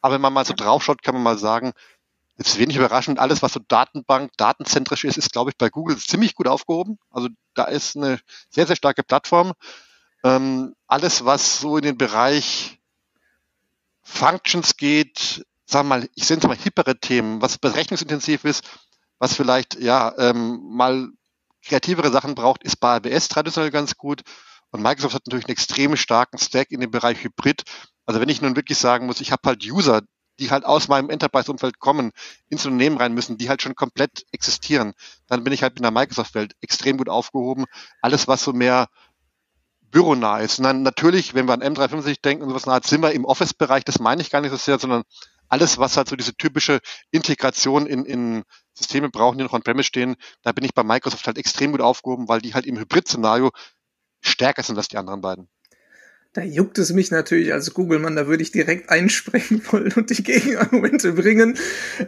Aber 0.00 0.14
wenn 0.14 0.20
man 0.20 0.32
mal 0.32 0.44
so 0.44 0.54
draufschaut, 0.54 1.02
kann 1.02 1.14
man 1.14 1.24
mal 1.24 1.38
sagen, 1.38 1.72
Jetzt 2.38 2.56
wenig 2.56 2.76
überraschend, 2.76 3.18
alles, 3.18 3.42
was 3.42 3.52
so 3.52 3.60
Datenbank, 3.66 4.30
datenzentrisch 4.36 5.02
ist, 5.02 5.18
ist, 5.18 5.32
glaube 5.32 5.50
ich, 5.50 5.58
bei 5.58 5.70
Google 5.70 5.98
ziemlich 5.98 6.36
gut 6.36 6.46
aufgehoben. 6.46 6.98
Also 7.10 7.28
da 7.54 7.64
ist 7.64 7.96
eine 7.96 8.20
sehr, 8.48 8.64
sehr 8.68 8.76
starke 8.76 9.02
Plattform. 9.02 9.54
Ähm, 10.22 10.76
alles, 10.86 11.24
was 11.24 11.58
so 11.58 11.76
in 11.76 11.82
den 11.82 11.98
Bereich 11.98 12.78
Functions 14.02 14.76
geht, 14.76 15.44
sagen 15.68 15.88
wir 15.88 15.96
mal, 15.98 16.08
ich 16.14 16.28
nenne 16.28 16.40
es 16.40 16.48
mal 16.48 16.56
hippere 16.56 16.98
Themen, 16.98 17.42
was 17.42 17.58
berechnungsintensiv 17.58 18.44
ist, 18.44 18.64
was 19.18 19.34
vielleicht 19.34 19.78
ja 19.78 20.14
ähm, 20.18 20.60
mal 20.70 21.08
kreativere 21.64 22.10
Sachen 22.10 22.34
braucht, 22.34 22.62
ist 22.62 22.76
bei 22.76 22.96
AWS 22.96 23.28
traditionell 23.28 23.70
ganz 23.70 23.96
gut. 23.96 24.22
Und 24.70 24.82
Microsoft 24.82 25.14
hat 25.14 25.26
natürlich 25.26 25.46
einen 25.46 25.52
extrem 25.52 25.96
starken 25.96 26.38
Stack 26.38 26.70
in 26.70 26.80
dem 26.80 26.90
Bereich 26.90 27.22
Hybrid. 27.22 27.62
Also 28.06 28.20
wenn 28.20 28.28
ich 28.28 28.40
nun 28.40 28.56
wirklich 28.56 28.78
sagen 28.78 29.06
muss, 29.06 29.20
ich 29.20 29.32
habe 29.32 29.42
halt 29.46 29.64
User, 29.64 30.02
die 30.38 30.50
halt 30.50 30.64
aus 30.64 30.88
meinem 30.88 31.10
Enterprise-Umfeld 31.10 31.78
kommen, 31.78 32.12
ins 32.48 32.64
Unternehmen 32.64 32.96
rein 32.96 33.12
müssen, 33.12 33.38
die 33.38 33.48
halt 33.48 33.60
schon 33.60 33.74
komplett 33.74 34.24
existieren, 34.30 34.94
dann 35.26 35.42
bin 35.42 35.52
ich 35.52 35.62
halt 35.62 35.76
in 35.76 35.82
der 35.82 35.90
Microsoft-Welt 35.90 36.54
extrem 36.60 36.96
gut 36.96 37.08
aufgehoben. 37.08 37.66
Alles, 38.00 38.28
was 38.28 38.42
so 38.42 38.52
mehr 38.52 38.88
büronah 39.90 40.38
ist. 40.38 40.58
Und 40.58 40.64
dann 40.64 40.82
natürlich, 40.82 41.34
wenn 41.34 41.46
wir 41.46 41.54
an 41.54 41.62
M365 41.62 42.22
denken 42.22 42.44
und 42.44 42.50
sowas 42.50 42.66
nahe, 42.66 42.80
sind 42.84 43.02
wir 43.02 43.12
im 43.12 43.24
Office-Bereich, 43.24 43.84
das 43.84 43.98
meine 43.98 44.22
ich 44.22 44.30
gar 44.30 44.40
nicht 44.40 44.50
so 44.50 44.56
sehr, 44.56 44.78
sondern 44.78 45.02
alles, 45.48 45.78
was 45.78 45.96
halt 45.96 46.08
so 46.08 46.16
diese 46.16 46.34
typische 46.34 46.80
Integration 47.10 47.86
in, 47.86 48.04
in 48.04 48.44
Systeme 48.74 49.10
brauchen, 49.10 49.38
die 49.38 49.44
noch 49.44 49.52
on-premise 49.52 49.86
stehen, 49.86 50.16
da 50.42 50.52
bin 50.52 50.64
ich 50.64 50.74
bei 50.74 50.82
Microsoft 50.82 51.26
halt 51.26 51.38
extrem 51.38 51.72
gut 51.72 51.80
aufgehoben, 51.80 52.28
weil 52.28 52.40
die 52.40 52.54
halt 52.54 52.66
im 52.66 52.78
Hybrid-Szenario 52.78 53.50
stärker 54.20 54.62
sind 54.62 54.76
als 54.76 54.88
die 54.88 54.98
anderen 54.98 55.20
beiden. 55.20 55.48
Da 56.34 56.42
juckt 56.42 56.76
es 56.76 56.92
mich 56.92 57.10
natürlich 57.10 57.54
als 57.54 57.72
Google-Mann, 57.72 58.14
da 58.14 58.26
würde 58.26 58.42
ich 58.42 58.52
direkt 58.52 58.90
einspringen 58.90 59.62
wollen 59.72 59.92
und 59.94 60.10
die 60.10 60.22
Gegenargumente 60.22 61.12
bringen 61.14 61.58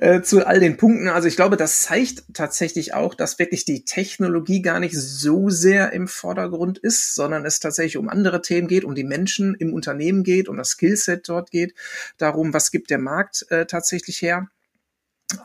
äh, 0.01 0.21
zu 0.21 0.47
all 0.47 0.61
den 0.61 0.77
Punkten. 0.77 1.09
Also 1.09 1.27
ich 1.27 1.37
glaube, 1.37 1.57
das 1.57 1.83
zeigt 1.83 2.25
tatsächlich 2.35 2.93
auch, 2.93 3.15
dass 3.15 3.39
wirklich 3.39 3.65
die 3.65 3.87
Technologie 3.87 4.61
gar 4.61 4.79
nicht 4.79 4.95
so 4.95 5.49
sehr 5.49 5.93
im 5.95 6.07
Vordergrund 6.07 6.77
ist, 6.79 7.15
sondern 7.15 7.47
es 7.47 7.61
tatsächlich 7.61 7.97
um 7.97 8.11
andere 8.11 8.43
Themen 8.43 8.69
geht, 8.69 8.85
um 8.85 8.95
die 8.95 9.05
Menschen 9.05 9.55
im 9.55 9.73
Unternehmen 9.73 10.23
geht, 10.23 10.49
um 10.51 10.59
das 10.59 10.71
Skillset 10.71 11.27
dort 11.27 11.51
geht, 11.51 11.75
darum, 12.19 12.53
was 12.53 12.71
gibt 12.71 12.91
der 12.91 12.99
Markt 12.99 13.47
äh, 13.49 13.65
tatsächlich 13.65 14.21
her 14.21 14.49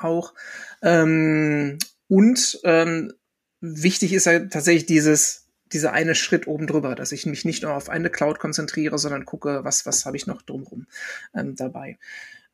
auch. 0.02 0.34
Ähm, 0.82 1.78
und 2.08 2.60
ähm, 2.66 3.14
wichtig 3.62 4.14
ist 4.14 4.26
ja 4.26 4.40
tatsächlich 4.40 4.86
dieses 4.86 5.45
dieser 5.76 5.94
eine 5.94 6.16
Schritt 6.16 6.48
oben 6.48 6.66
drüber, 6.66 6.96
dass 6.96 7.12
ich 7.12 7.26
mich 7.26 7.46
nicht 7.46 7.64
nur 7.64 7.74
auf 7.74 7.90
eine 7.90 8.10
Cloud 8.10 8.40
konzentriere, 8.40 8.98
sondern 8.98 9.26
gucke, 9.26 9.64
was, 9.64 9.86
was 9.86 10.06
habe 10.06 10.18
ich 10.18 10.26
noch 10.26 10.42
drumherum 10.42 10.88
ähm, 11.36 11.56
dabei. 11.56 12.00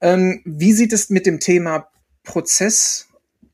Ähm, 0.02 0.42
wie 0.44 0.74
sieht 0.74 0.92
es 0.92 1.10
mit 1.10 1.26
dem 1.26 1.40
Thema 1.40 1.88
Prozess, 2.24 3.08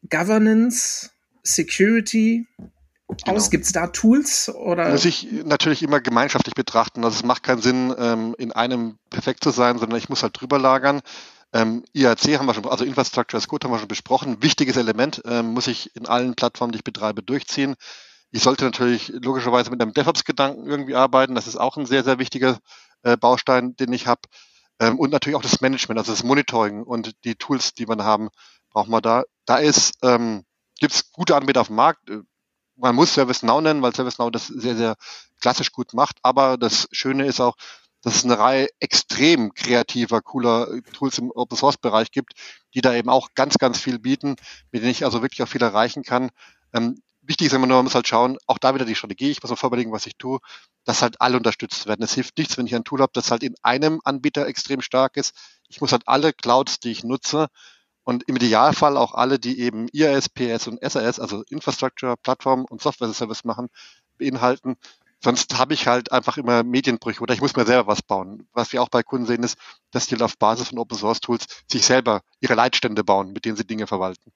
Governance, 0.10 1.12
Security 1.44 2.48
Genau. 3.26 3.48
Gibt 3.50 3.64
es 3.64 3.72
da 3.72 3.88
Tools 3.88 4.50
oder? 4.54 4.90
Muss 4.90 5.06
ich 5.06 5.30
natürlich 5.46 5.82
immer 5.82 6.02
gemeinschaftlich 6.02 6.56
betrachten. 6.56 7.06
Also 7.06 7.16
es 7.16 7.24
macht 7.24 7.42
keinen 7.42 7.62
Sinn, 7.62 7.96
ähm, 7.98 8.36
in 8.38 8.52
einem 8.52 8.98
perfekt 9.10 9.46
zu 9.46 9.52
sein, 9.52 9.80
sondern 9.80 9.98
ich 9.98 10.10
muss 10.10 10.24
halt 10.24 10.40
drüber 10.40 10.60
lagern. 10.60 11.00
Ähm, 11.54 11.86
IAC 11.94 12.38
haben 12.38 12.48
wir 12.48 12.54
schon, 12.54 12.66
also 12.66 12.84
Infrastructure 12.84 13.38
as 13.38 13.48
Code 13.48 13.66
haben 13.66 13.74
wir 13.74 13.80
schon 13.80 13.88
besprochen. 13.88 14.44
Wichtiges 14.44 14.76
Element 14.76 15.22
ähm, 15.26 15.48
muss 15.48 15.68
ich 15.68 15.96
in 15.96 16.06
allen 16.06 16.36
Plattformen, 16.36 16.74
die 16.74 16.80
ich 16.80 16.84
betreibe, 16.84 17.24
durchziehen. 17.24 17.76
Ich 18.32 18.44
sollte 18.44 18.66
natürlich 18.66 19.10
logischerweise 19.10 19.72
mit 19.72 19.82
einem 19.82 19.94
DevOps-Gedanken 19.94 20.68
irgendwie 20.68 20.96
arbeiten. 20.96 21.36
Das 21.36 21.48
ist 21.48 21.56
auch 21.56 21.78
ein 21.78 21.86
sehr, 21.86 22.04
sehr 22.04 22.20
wichtiger 22.20 22.60
äh, 23.04 23.18
Baustein, 23.18 23.76
den 23.76 23.94
ich 23.94 24.08
habe. 24.08 24.22
Ähm, 24.80 25.00
und 25.00 25.12
natürlich 25.12 25.36
auch 25.36 25.42
das 25.42 25.62
Management, 25.62 25.98
also 25.98 26.12
das 26.12 26.24
Monitoring 26.24 26.84
und 26.84 27.16
die 27.24 27.36
Tools, 27.36 27.74
die 27.74 27.86
man 27.86 28.04
haben, 28.04 28.30
braucht 28.70 28.90
man 28.90 29.02
da. 29.02 29.24
Da 29.46 29.58
ist, 29.58 29.94
ähm, 30.04 30.44
gibt 30.80 30.94
es 30.94 31.12
gute 31.12 31.36
Anbieter 31.36 31.62
auf 31.62 31.68
dem 31.68 31.78
Markt. 31.78 32.10
Man 32.76 32.96
muss 32.96 33.14
ServiceNow 33.14 33.62
nennen, 33.62 33.82
weil 33.82 33.96
ServiceNow 33.96 34.30
das 34.30 34.48
sehr, 34.48 34.76
sehr 34.76 34.96
klassisch 35.42 35.72
gut 35.72 35.94
macht. 35.94 36.20
Aber 36.22 36.58
das 36.58 36.88
Schöne 36.92 37.26
ist 37.26 37.40
auch, 37.40 37.56
dass 38.04 38.18
es 38.18 38.26
eine 38.26 38.38
Reihe 38.38 38.68
extrem 38.80 39.54
kreativer, 39.54 40.22
cooler 40.22 40.68
Tools 40.94 41.18
im 41.18 41.32
Open 41.32 41.58
Source 41.58 41.78
Bereich 41.78 42.12
gibt, 42.12 42.34
die 42.76 42.82
da 42.82 42.94
eben 42.94 43.10
auch 43.10 43.30
ganz, 43.34 43.58
ganz 43.58 43.80
viel 43.80 44.00
bieten, 44.00 44.36
mit 44.72 44.84
denen 44.84 44.92
ich 44.92 45.06
also 45.06 45.22
wirklich 45.22 45.42
auch 45.42 45.48
viel 45.48 45.64
erreichen 45.64 46.04
kann. 46.04 46.30
Ähm, 46.74 47.02
wichtig 47.28 47.48
ist 47.48 47.54
immer 47.54 47.68
nur, 47.68 47.78
man 47.78 47.86
muss 47.86 47.96
halt 47.96 48.08
schauen, 48.08 48.38
auch 48.48 48.58
da 48.58 48.74
wieder 48.74 48.86
die 48.86 48.96
Strategie, 48.96 49.30
ich 49.30 49.42
muss 49.42 49.52
mir 49.52 49.58
vorüberlegen, 49.58 49.92
was 49.92 50.06
ich 50.06 50.18
tue, 50.18 50.40
dass 50.86 51.02
halt 51.02 51.22
alle 51.22 51.38
unterstützt 51.38 51.86
werden. 51.86 52.04
Es 52.04 52.14
hilft 52.14 52.38
nichts, 52.38 52.58
wenn 52.58 52.66
ich 52.66 52.76
ein 52.76 52.84
Tool 52.84 53.02
habe, 53.02 53.12
das 53.14 53.32
halt 53.32 53.44
in 53.44 53.56
einem 53.62 54.00
Anbieter 54.04 54.48
extrem 54.48 54.82
stark 54.82 55.18
ist. 55.18 55.36
Ich 55.68 55.82
muss 55.82 55.92
halt 55.92 56.04
alle 56.08 56.34
Clouds, 56.34 56.80
die 56.80 56.92
ich 56.92 57.04
nutze, 57.04 57.48
und 58.08 58.24
im 58.30 58.38
Idealfall 58.38 58.96
auch 58.96 59.14
alle, 59.16 59.38
die 59.38 59.60
eben 59.60 59.90
IAS, 59.92 60.30
PS 60.30 60.68
und 60.68 60.80
SAS, 60.82 61.20
also 61.20 61.44
Infrastructure, 61.50 62.16
Plattform 62.16 62.64
und 62.64 62.82
Software 62.82 63.12
Service 63.12 63.44
machen, 63.44 63.68
beinhalten. 64.18 64.78
Sonst 65.22 65.58
habe 65.58 65.74
ich 65.74 65.88
halt 65.88 66.14
einfach 66.14 66.38
immer 66.38 66.64
Medienbrüche 66.64 67.20
oder 67.20 67.34
ich 67.34 67.42
muss 67.42 67.58
mir 67.58 67.66
selber 67.66 67.88
was 67.88 68.02
bauen. 68.02 68.48
Was 68.54 68.72
wir 68.72 68.82
auch 68.82 68.88
bei 68.88 69.04
Kunden 69.04 69.26
sehen, 69.26 69.44
ist, 69.44 69.58
dass 69.92 70.08
die 70.08 70.22
auf 70.22 70.38
Basis 70.38 70.70
von 70.70 70.80
Open 70.80 70.98
Source 70.98 71.20
Tools 71.20 71.48
sich 71.70 71.86
selber 71.86 72.22
ihre 72.40 72.54
Leitstände 72.54 73.04
bauen, 73.04 73.34
mit 73.34 73.44
denen 73.44 73.58
sie 73.58 73.68
Dinge 73.68 73.88
verwalten. 73.88 74.32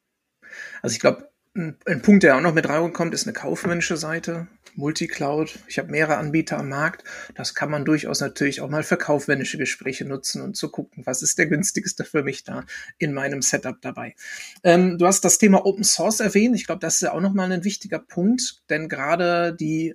Also 0.82 0.96
ich 0.96 1.00
glaube, 1.00 1.32
ein, 1.54 2.02
Punkt, 2.02 2.24
der 2.24 2.38
auch 2.38 2.42
noch 2.42 2.54
mit 2.54 2.70
reinkommt, 2.70 3.14
ist 3.14 3.28
eine 3.28 3.34
kaufmännische 3.34 3.98
Seite, 3.98 4.48
Multicloud. 4.76 5.60
Ich 5.68 5.80
habe 5.80 5.92
mehrere 5.92 6.16
Anbieter 6.16 6.58
am 6.58 6.70
Markt. 6.70 7.04
Das 7.36 7.54
kann 7.54 7.70
man 7.70 7.84
durchaus 7.84 8.22
natürlich 8.22 8.62
auch 8.62 8.70
mal 8.70 8.84
für 8.84 8.96
kaufmännische 8.96 9.58
Gespräche 9.58 10.06
nutzen 10.06 10.42
und 10.42 10.56
zu 10.56 10.72
gucken, 10.72 11.06
was 11.06 11.22
ist 11.22 11.38
der 11.38 11.48
günstigste 11.48 12.06
für 12.06 12.24
mich 12.24 12.46
da 12.46 12.64
in 13.00 13.14
meinem 13.14 13.42
Setup 13.42 13.82
dabei. 13.82 14.16
Ähm, 14.64 14.98
du 14.98 15.06
hast 15.06 15.26
das 15.26 15.40
Thema 15.40 15.66
Open 15.66 15.84
Source 15.84 16.22
erwähnt. 16.22 16.56
Ich 16.56 16.66
glaube, 16.66 16.80
das 16.80 16.96
ist 16.96 17.02
ja 17.02 17.12
auch 17.12 17.22
nochmal 17.22 17.52
ein 17.52 17.66
wichtiger 17.66 18.00
Punkt, 18.00 18.64
denn 18.70 18.88
gerade 18.88 19.54
die 19.54 19.94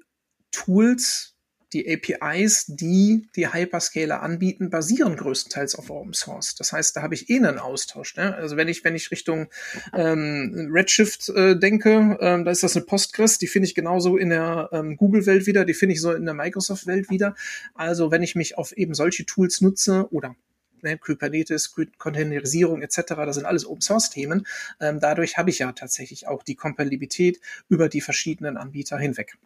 Tools, 0.53 1.36
die 1.77 1.93
APIs, 1.93 2.67
die 2.67 3.29
die 3.37 3.53
Hyperscaler 3.53 4.23
anbieten, 4.23 4.71
basieren 4.71 5.17
größtenteils 5.17 5.75
auf 5.75 5.91
Open 5.91 6.15
Source. 6.15 6.55
Das 6.55 6.73
heißt, 6.73 6.97
da 6.97 7.03
habe 7.03 7.15
ich 7.15 7.29
eh 7.29 7.37
einen 7.37 7.59
Austausch. 7.59 8.17
Ne? 8.17 8.35
Also 8.35 8.57
wenn 8.57 8.69
ich 8.69 8.83
wenn 8.85 8.95
ich 8.95 9.11
Richtung 9.11 9.49
ähm, 9.93 10.71
Redshift 10.73 11.29
äh, 11.29 11.59
denke, 11.59 12.17
ähm, 12.21 12.45
da 12.45 12.51
ist 12.51 12.63
das 12.63 12.77
eine 12.77 12.87
Postgres, 12.87 13.39
die 13.39 13.47
finde 13.47 13.69
ich 13.69 13.75
genauso 13.75 14.17
in 14.17 14.31
der 14.31 14.71
ähm, 14.73 14.97
Google-Welt 14.97 15.47
wieder, 15.47 15.65
die 15.65 15.75
finde 15.75 15.95
ich 15.95 16.01
so 16.01 16.13
in 16.13 16.25
der 16.25 16.35
Microsoft-Welt 16.35 17.11
wieder. 17.11 17.35
Also 17.75 18.11
wenn 18.11 18.23
ich 18.23 18.35
mich 18.35 18.57
auf 18.57 18.73
eben 18.73 18.95
solche 18.95 19.27
Tools 19.27 19.61
nutze 19.61 20.07
oder 20.11 20.35
ne, 20.83 20.97
Kubernetes, 20.97 21.75
Containerisierung 21.99 22.81
etc., 22.81 23.03
das 23.07 23.37
sind 23.37 23.45
alles 23.45 23.67
Open 23.67 23.83
Source 23.83 24.11
Themen. 24.11 24.47
Ähm, 24.81 24.99
dadurch 25.01 25.37
habe 25.37 25.51
ich 25.51 25.59
ja 25.59 25.73
tatsächlich 25.73 26.27
auch 26.27 26.43
die 26.43 26.55
Kompatibilität 26.55 27.41
über 27.69 27.89
die 27.89 28.01
verschiedenen 28.01 28.57
Anbieter 28.57 28.99
hinweg. 28.99 29.37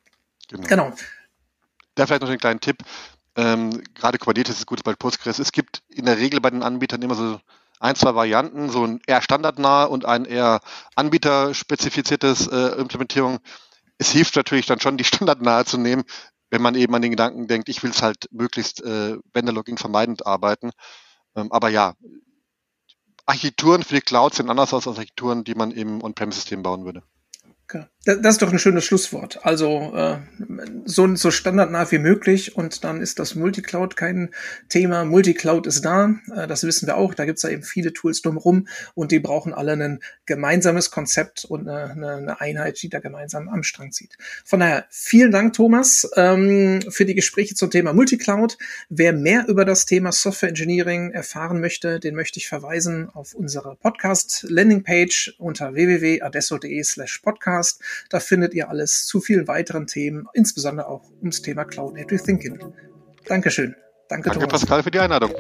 Genau. 0.49 0.67
genau. 0.67 0.97
Da 2.01 2.07
vielleicht 2.07 2.23
noch 2.23 2.31
einen 2.31 2.39
kleinen 2.39 2.61
Tipp. 2.61 2.79
Ähm, 3.37 3.83
gerade 3.95 4.17
Kubernetes 4.17 4.57
ist 4.57 4.67
gut 4.67 4.83
bei 4.85 4.95
Postgres. 4.95 5.39
Es 5.39 5.53
gibt 5.53 5.83
in 5.91 6.07
der 6.07 6.17
Regel 6.17 6.41
bei 6.41 6.49
den 6.49 6.63
Anbietern 6.63 7.03
immer 7.03 7.15
so 7.15 7.39
ein, 7.79 7.95
zwei 7.95 8.15
Varianten, 8.15 8.71
so 8.71 8.87
ein 8.87 9.03
eher 9.07 9.21
standardnah 9.21 9.85
und 9.85 10.07
ein 10.07 10.25
eher 10.25 10.63
anbieterspezifiziertes 10.97 12.47
äh, 12.47 12.81
Implementierung. 12.81 13.41
Es 13.99 14.13
hilft 14.13 14.35
natürlich 14.37 14.65
dann 14.65 14.81
schon, 14.81 14.97
die 14.97 15.05
standardnahe 15.13 15.67
zu 15.67 15.77
nehmen, 15.77 16.05
wenn 16.49 16.63
man 16.63 16.75
eben 16.75 16.95
an 16.95 17.03
den 17.03 17.11
Gedanken 17.11 17.49
denkt, 17.49 17.69
ich 17.69 17.83
will 17.83 17.91
es 17.91 18.01
halt 18.01 18.29
möglichst 18.33 18.83
äh, 18.83 19.19
Vendor-Logging 19.35 19.77
vermeidend 19.77 20.25
arbeiten. 20.25 20.71
Ähm, 21.37 21.53
aber 21.53 21.69
ja, 21.69 21.97
Architekturen 23.27 23.83
für 23.83 23.97
die 23.97 24.01
Cloud 24.01 24.35
sind 24.35 24.49
anders 24.49 24.73
als 24.73 24.89
Architekturen, 24.89 25.45
die 25.45 25.55
man 25.55 25.71
im 25.71 26.03
On-Premise-System 26.03 26.63
bauen 26.63 26.87
würde. 26.87 27.03
Das 28.07 28.17
ist 28.37 28.41
doch 28.41 28.51
ein 28.51 28.59
schönes 28.59 28.87
Schlusswort. 28.87 29.45
Also 29.45 29.93
äh, 29.95 30.17
so, 30.87 31.15
so 31.17 31.31
standardnah 31.31 31.91
wie 31.91 31.99
möglich 31.99 32.57
und 32.57 32.83
dann 32.83 33.03
ist 33.03 33.19
das 33.19 33.35
Multicloud 33.35 33.95
kein 33.95 34.31
Thema. 34.71 35.05
Multicloud 35.05 35.67
ist 35.67 35.85
da, 35.85 36.15
äh, 36.35 36.47
das 36.47 36.65
wissen 36.65 36.87
wir 36.87 36.97
auch. 36.97 37.13
Da 37.13 37.27
gibt's 37.27 37.43
ja 37.43 37.51
eben 37.51 37.63
viele 37.63 37.93
Tools 37.93 38.23
drumherum 38.23 38.69
und 38.95 39.13
die 39.13 39.21
brauchen 39.21 39.53
alle 39.53 39.73
ein 39.73 40.01
gemeinsames 40.25 40.91
Konzept 40.91 41.45
und 41.45 41.69
eine, 41.69 42.17
eine 42.17 42.41
Einheit, 42.41 42.81
die 42.81 42.89
da 42.89 43.01
gemeinsam 43.01 43.51
am 43.51 43.63
Strang 43.63 43.93
zieht. 43.93 44.17
Von 44.47 44.61
daher 44.61 44.87
vielen 44.89 45.31
Dank, 45.31 45.53
Thomas, 45.53 46.11
ähm, 46.17 46.81
für 46.89 47.05
die 47.05 47.15
Gespräche 47.15 47.55
zum 47.55 47.71
Thema 47.71 47.93
Multicloud. 47.93 48.57
Wer 48.89 49.13
mehr 49.13 49.47
über 49.47 49.67
das 49.67 49.85
Thema 49.85 50.11
Software 50.11 50.49
Engineering 50.49 51.11
erfahren 51.11 51.61
möchte, 51.61 52.01
den 52.01 52.15
möchte 52.15 52.39
ich 52.39 52.49
verweisen 52.49 53.11
auf 53.11 53.35
unsere 53.35 53.77
Podcast-Landingpage 53.77 55.35
unter 55.37 55.75
www.adesso.de 55.75 56.83
slash 56.83 57.19
Podcast. 57.19 57.83
Da 58.09 58.21
findet 58.21 58.55
ihr 58.55 58.69
alles 58.69 59.07
zu 59.07 59.21
vielen 59.21 59.49
weiteren 59.49 59.87
Themen, 59.87 60.27
insbesondere 60.33 60.89
auch 60.89 61.11
ums 61.21 61.43
Thema 61.43 61.65
Cloud 61.65 61.95
Native 61.95 62.23
Thinking. 62.23 62.59
Dankeschön. 63.27 63.75
Danke, 64.09 64.31
Danke 64.31 64.45
Thomas. 64.47 64.61
Pascal, 64.61 64.83
für 64.83 64.91
die 64.91 64.99
Einladung. 64.99 65.33